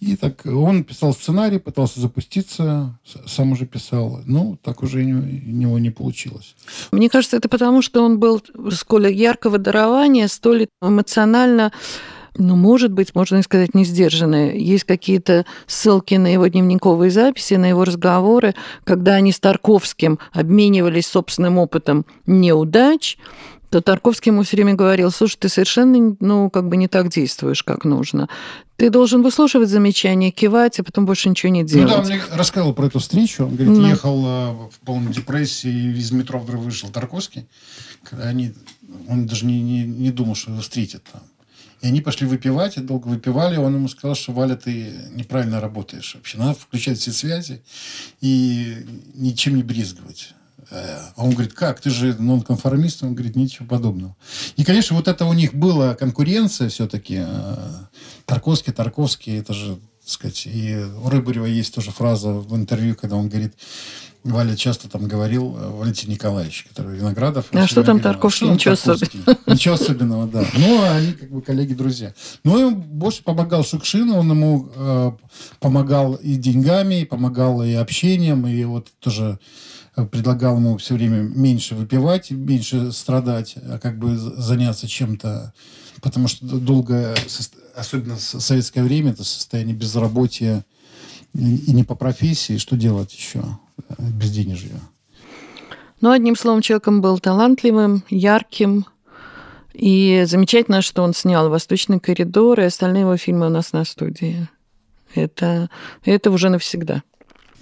и 0.00 0.16
так 0.16 0.42
он 0.44 0.84
писал 0.84 1.12
сценарий, 1.12 1.58
пытался 1.58 2.00
запуститься, 2.00 2.98
сам 3.26 3.52
уже 3.52 3.66
писал. 3.66 4.20
Ну, 4.26 4.58
так 4.62 4.82
уже 4.82 4.98
у 5.00 5.02
него 5.02 5.78
не 5.78 5.90
получилось. 5.90 6.54
Мне 6.92 7.08
кажется, 7.08 7.36
это 7.36 7.48
потому, 7.48 7.82
что 7.82 8.04
он 8.04 8.18
был 8.18 8.42
сколь 8.72 9.12
яркого 9.12 9.58
дарования, 9.58 10.28
столь 10.28 10.68
эмоционально 10.80 11.72
ну, 12.40 12.54
может 12.54 12.92
быть, 12.92 13.16
можно 13.16 13.42
сказать, 13.42 13.74
не 13.74 13.84
сдержанные. 13.84 14.64
Есть 14.64 14.84
какие-то 14.84 15.44
ссылки 15.66 16.14
на 16.14 16.32
его 16.32 16.46
дневниковые 16.46 17.10
записи, 17.10 17.54
на 17.54 17.66
его 17.68 17.84
разговоры, 17.84 18.54
когда 18.84 19.14
они 19.14 19.32
с 19.32 19.40
Тарковским 19.40 20.20
обменивались 20.32 21.08
собственным 21.08 21.58
опытом 21.58 22.06
неудач, 22.26 23.18
то 23.70 23.80
Тарковский 23.80 24.30
ему 24.30 24.42
все 24.42 24.56
время 24.56 24.74
говорил, 24.74 25.10
слушай, 25.10 25.36
ты 25.38 25.48
совершенно, 25.48 26.16
ну, 26.20 26.50
как 26.50 26.68
бы 26.68 26.76
не 26.76 26.88
так 26.88 27.10
действуешь, 27.10 27.62
как 27.62 27.84
нужно. 27.84 28.28
Ты 28.76 28.90
должен 28.90 29.22
выслушивать 29.22 29.68
замечания, 29.68 30.30
кивать, 30.30 30.78
а 30.80 30.84
потом 30.84 31.04
больше 31.04 31.28
ничего 31.28 31.52
не 31.52 31.64
делать. 31.64 31.88
Ну 31.88 31.94
да, 31.94 32.00
он 32.00 32.06
мне 32.06 32.20
рассказывал 32.32 32.74
про 32.74 32.86
эту 32.86 32.98
встречу. 33.00 33.44
Он 33.44 33.56
говорит, 33.56 33.76
ну. 33.76 33.88
ехал 33.88 34.24
э, 34.24 34.52
в 34.70 34.78
полной 34.84 35.12
депрессии, 35.12 35.96
из 35.96 36.12
метро 36.12 36.38
вдруг 36.38 36.62
вышел 36.62 36.88
Тарковский. 36.88 37.46
Они, 38.12 38.54
он 39.08 39.26
даже 39.26 39.44
не, 39.44 39.60
не, 39.60 39.84
не 39.84 40.10
думал, 40.10 40.34
что 40.34 40.52
его 40.52 40.60
встретят 40.60 41.02
там. 41.12 41.22
И 41.80 41.86
они 41.86 42.00
пошли 42.00 42.26
выпивать, 42.26 42.76
и 42.76 42.80
долго 42.80 43.08
выпивали. 43.08 43.56
Он 43.56 43.74
ему 43.74 43.88
сказал, 43.88 44.16
что, 44.16 44.32
Валя, 44.32 44.56
ты 44.56 44.92
неправильно 45.14 45.60
работаешь 45.60 46.14
вообще. 46.14 46.38
Надо 46.38 46.58
включать 46.58 46.98
все 46.98 47.12
связи 47.12 47.62
и 48.20 48.86
ничем 49.14 49.56
не 49.56 49.62
брезговать. 49.62 50.34
А 50.70 51.12
он 51.16 51.30
говорит, 51.30 51.54
как, 51.54 51.80
ты 51.80 51.90
же 51.90 52.14
нонконформист? 52.18 53.02
Он 53.02 53.14
говорит, 53.14 53.36
ничего 53.36 53.66
подобного. 53.66 54.16
И, 54.56 54.64
конечно, 54.64 54.96
вот 54.96 55.08
это 55.08 55.24
у 55.24 55.32
них 55.32 55.54
была 55.54 55.94
конкуренция 55.94 56.68
все-таки. 56.68 57.22
Э, 57.26 57.56
Тарковский, 58.26 58.72
Тарковский, 58.72 59.38
это 59.38 59.54
же, 59.54 59.78
так 60.02 60.10
сказать, 60.10 60.46
и 60.46 60.76
у 61.02 61.08
Рыбарева 61.08 61.46
есть 61.46 61.74
тоже 61.74 61.90
фраза 61.90 62.32
в 62.32 62.54
интервью, 62.54 62.94
когда 62.94 63.16
он 63.16 63.28
говорит, 63.28 63.54
Валя 64.24 64.56
часто 64.56 64.88
там 64.88 65.06
говорил, 65.06 65.56
э, 65.56 65.70
Валентин 65.70 66.10
Николаевич, 66.10 66.66
который 66.68 66.98
Виноградов. 66.98 67.46
А 67.52 67.66
что 67.66 67.82
там 67.82 68.00
Тарковский? 68.00 68.46
Что 68.46 68.54
Ничего 68.54 68.74
особенного. 68.74 69.38
Ничего 69.46 69.74
особенного, 69.74 70.26
да. 70.26 70.44
Ну, 70.56 70.82
они 70.82 71.12
как 71.12 71.30
бы 71.30 71.40
коллеги-друзья. 71.40 72.14
Но 72.44 72.54
он 72.54 72.74
больше 72.74 73.22
помогал 73.22 73.64
Шукшину, 73.64 74.16
он 74.16 74.30
ему 74.30 74.70
э, 74.74 75.12
помогал 75.60 76.14
и 76.14 76.34
деньгами, 76.34 77.02
и 77.02 77.04
помогал 77.04 77.62
и 77.62 77.72
общением, 77.72 78.46
и 78.46 78.64
вот 78.64 78.88
тоже 79.00 79.38
предлагал 80.06 80.56
ему 80.56 80.76
все 80.78 80.94
время 80.94 81.22
меньше 81.22 81.74
выпивать, 81.74 82.30
меньше 82.30 82.92
страдать, 82.92 83.56
а 83.56 83.78
как 83.78 83.98
бы 83.98 84.16
заняться 84.16 84.86
чем-то. 84.86 85.52
Потому 86.00 86.28
что 86.28 86.46
долгое, 86.46 87.16
особенно 87.74 88.16
в 88.16 88.20
советское 88.20 88.82
время, 88.82 89.12
это 89.12 89.24
состояние 89.24 89.74
безработия 89.74 90.64
и 91.34 91.72
не 91.72 91.84
по 91.84 91.94
профессии, 91.94 92.58
что 92.58 92.76
делать 92.76 93.12
еще 93.12 93.42
без 93.98 94.30
денежья. 94.30 94.80
Ну, 96.00 96.10
одним 96.10 96.36
словом, 96.36 96.62
человеком 96.62 97.00
был 97.00 97.18
талантливым, 97.18 98.04
ярким, 98.08 98.86
и 99.72 100.24
замечательно, 100.26 100.82
что 100.82 101.02
он 101.02 101.14
снял 101.14 101.50
«Восточный 101.50 102.00
коридор», 102.00 102.58
и 102.60 102.64
остальные 102.64 103.02
его 103.02 103.16
фильмы 103.16 103.46
у 103.46 103.50
нас 103.50 103.72
на 103.72 103.84
студии. 103.84 104.48
Это, 105.14 105.70
это 106.04 106.30
уже 106.30 106.50
навсегда. 106.50 107.02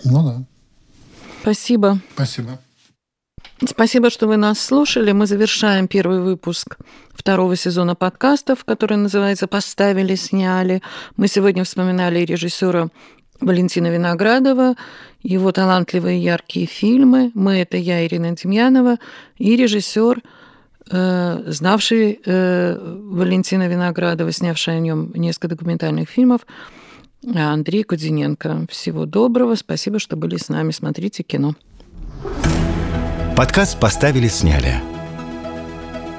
Ну 0.04 0.24
да. 0.24 0.44
Спасибо. 1.46 2.00
Спасибо. 2.14 2.58
Спасибо, 3.64 4.10
что 4.10 4.26
вы 4.26 4.36
нас 4.36 4.58
слушали. 4.58 5.12
Мы 5.12 5.28
завершаем 5.28 5.86
первый 5.86 6.20
выпуск 6.20 6.76
второго 7.14 7.54
сезона 7.54 7.94
подкастов, 7.94 8.64
который 8.64 8.96
называется 8.96 9.46
«Поставили, 9.46 10.16
сняли». 10.16 10.82
Мы 11.16 11.28
сегодня 11.28 11.62
вспоминали 11.62 12.24
режиссера 12.24 12.88
Валентина 13.40 13.86
Виноградова, 13.86 14.74
его 15.22 15.52
талантливые 15.52 16.20
яркие 16.20 16.66
фильмы. 16.66 17.30
Мы– 17.34 17.58
это 17.60 17.76
я, 17.76 18.04
Ирина 18.04 18.32
Демьянова, 18.32 18.96
и 19.38 19.54
режиссер– 19.54 20.22
Э, 20.88 21.42
знавший 21.46 22.20
э, 22.24 22.78
Валентина 22.78 23.66
Виноградова, 23.66 24.30
снявший 24.30 24.76
о 24.76 24.80
нем 24.80 25.10
несколько 25.14 25.48
документальных 25.48 26.08
фильмов, 26.08 26.46
Андрей 27.34 27.82
Кудиненко. 27.82 28.66
Всего 28.70 29.06
доброго, 29.06 29.54
спасибо, 29.54 29.98
что 29.98 30.16
были 30.16 30.36
с 30.36 30.48
нами. 30.48 30.70
Смотрите 30.70 31.22
кино. 31.22 31.54
Подкаст 33.36 33.78
«Поставили, 33.78 34.28
сняли». 34.28 34.74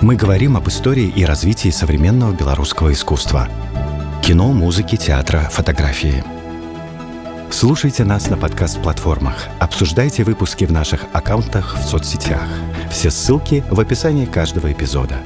Мы 0.01 0.15
говорим 0.15 0.55
об 0.55 0.67
истории 0.67 1.11
и 1.15 1.25
развитии 1.25 1.69
современного 1.69 2.35
белорусского 2.35 2.93
искусства. 2.93 3.49
Кино, 4.23 4.51
музыки, 4.51 4.95
театра, 4.95 5.49
фотографии– 5.51 6.23
Слушайте 7.49 8.03
нас 8.03 8.29
на 8.29 8.37
подкаст-платформах. 8.37 9.47
Обсуждайте 9.59 10.23
выпуски 10.23 10.65
в 10.65 10.71
наших 10.71 11.05
аккаунтах 11.13 11.75
в 11.75 11.83
соцсетях. 11.83 12.47
Все 12.91 13.09
ссылки 13.09 13.63
в 13.71 13.79
описании 13.79 14.25
каждого 14.25 14.71
эпизода. 14.71 15.17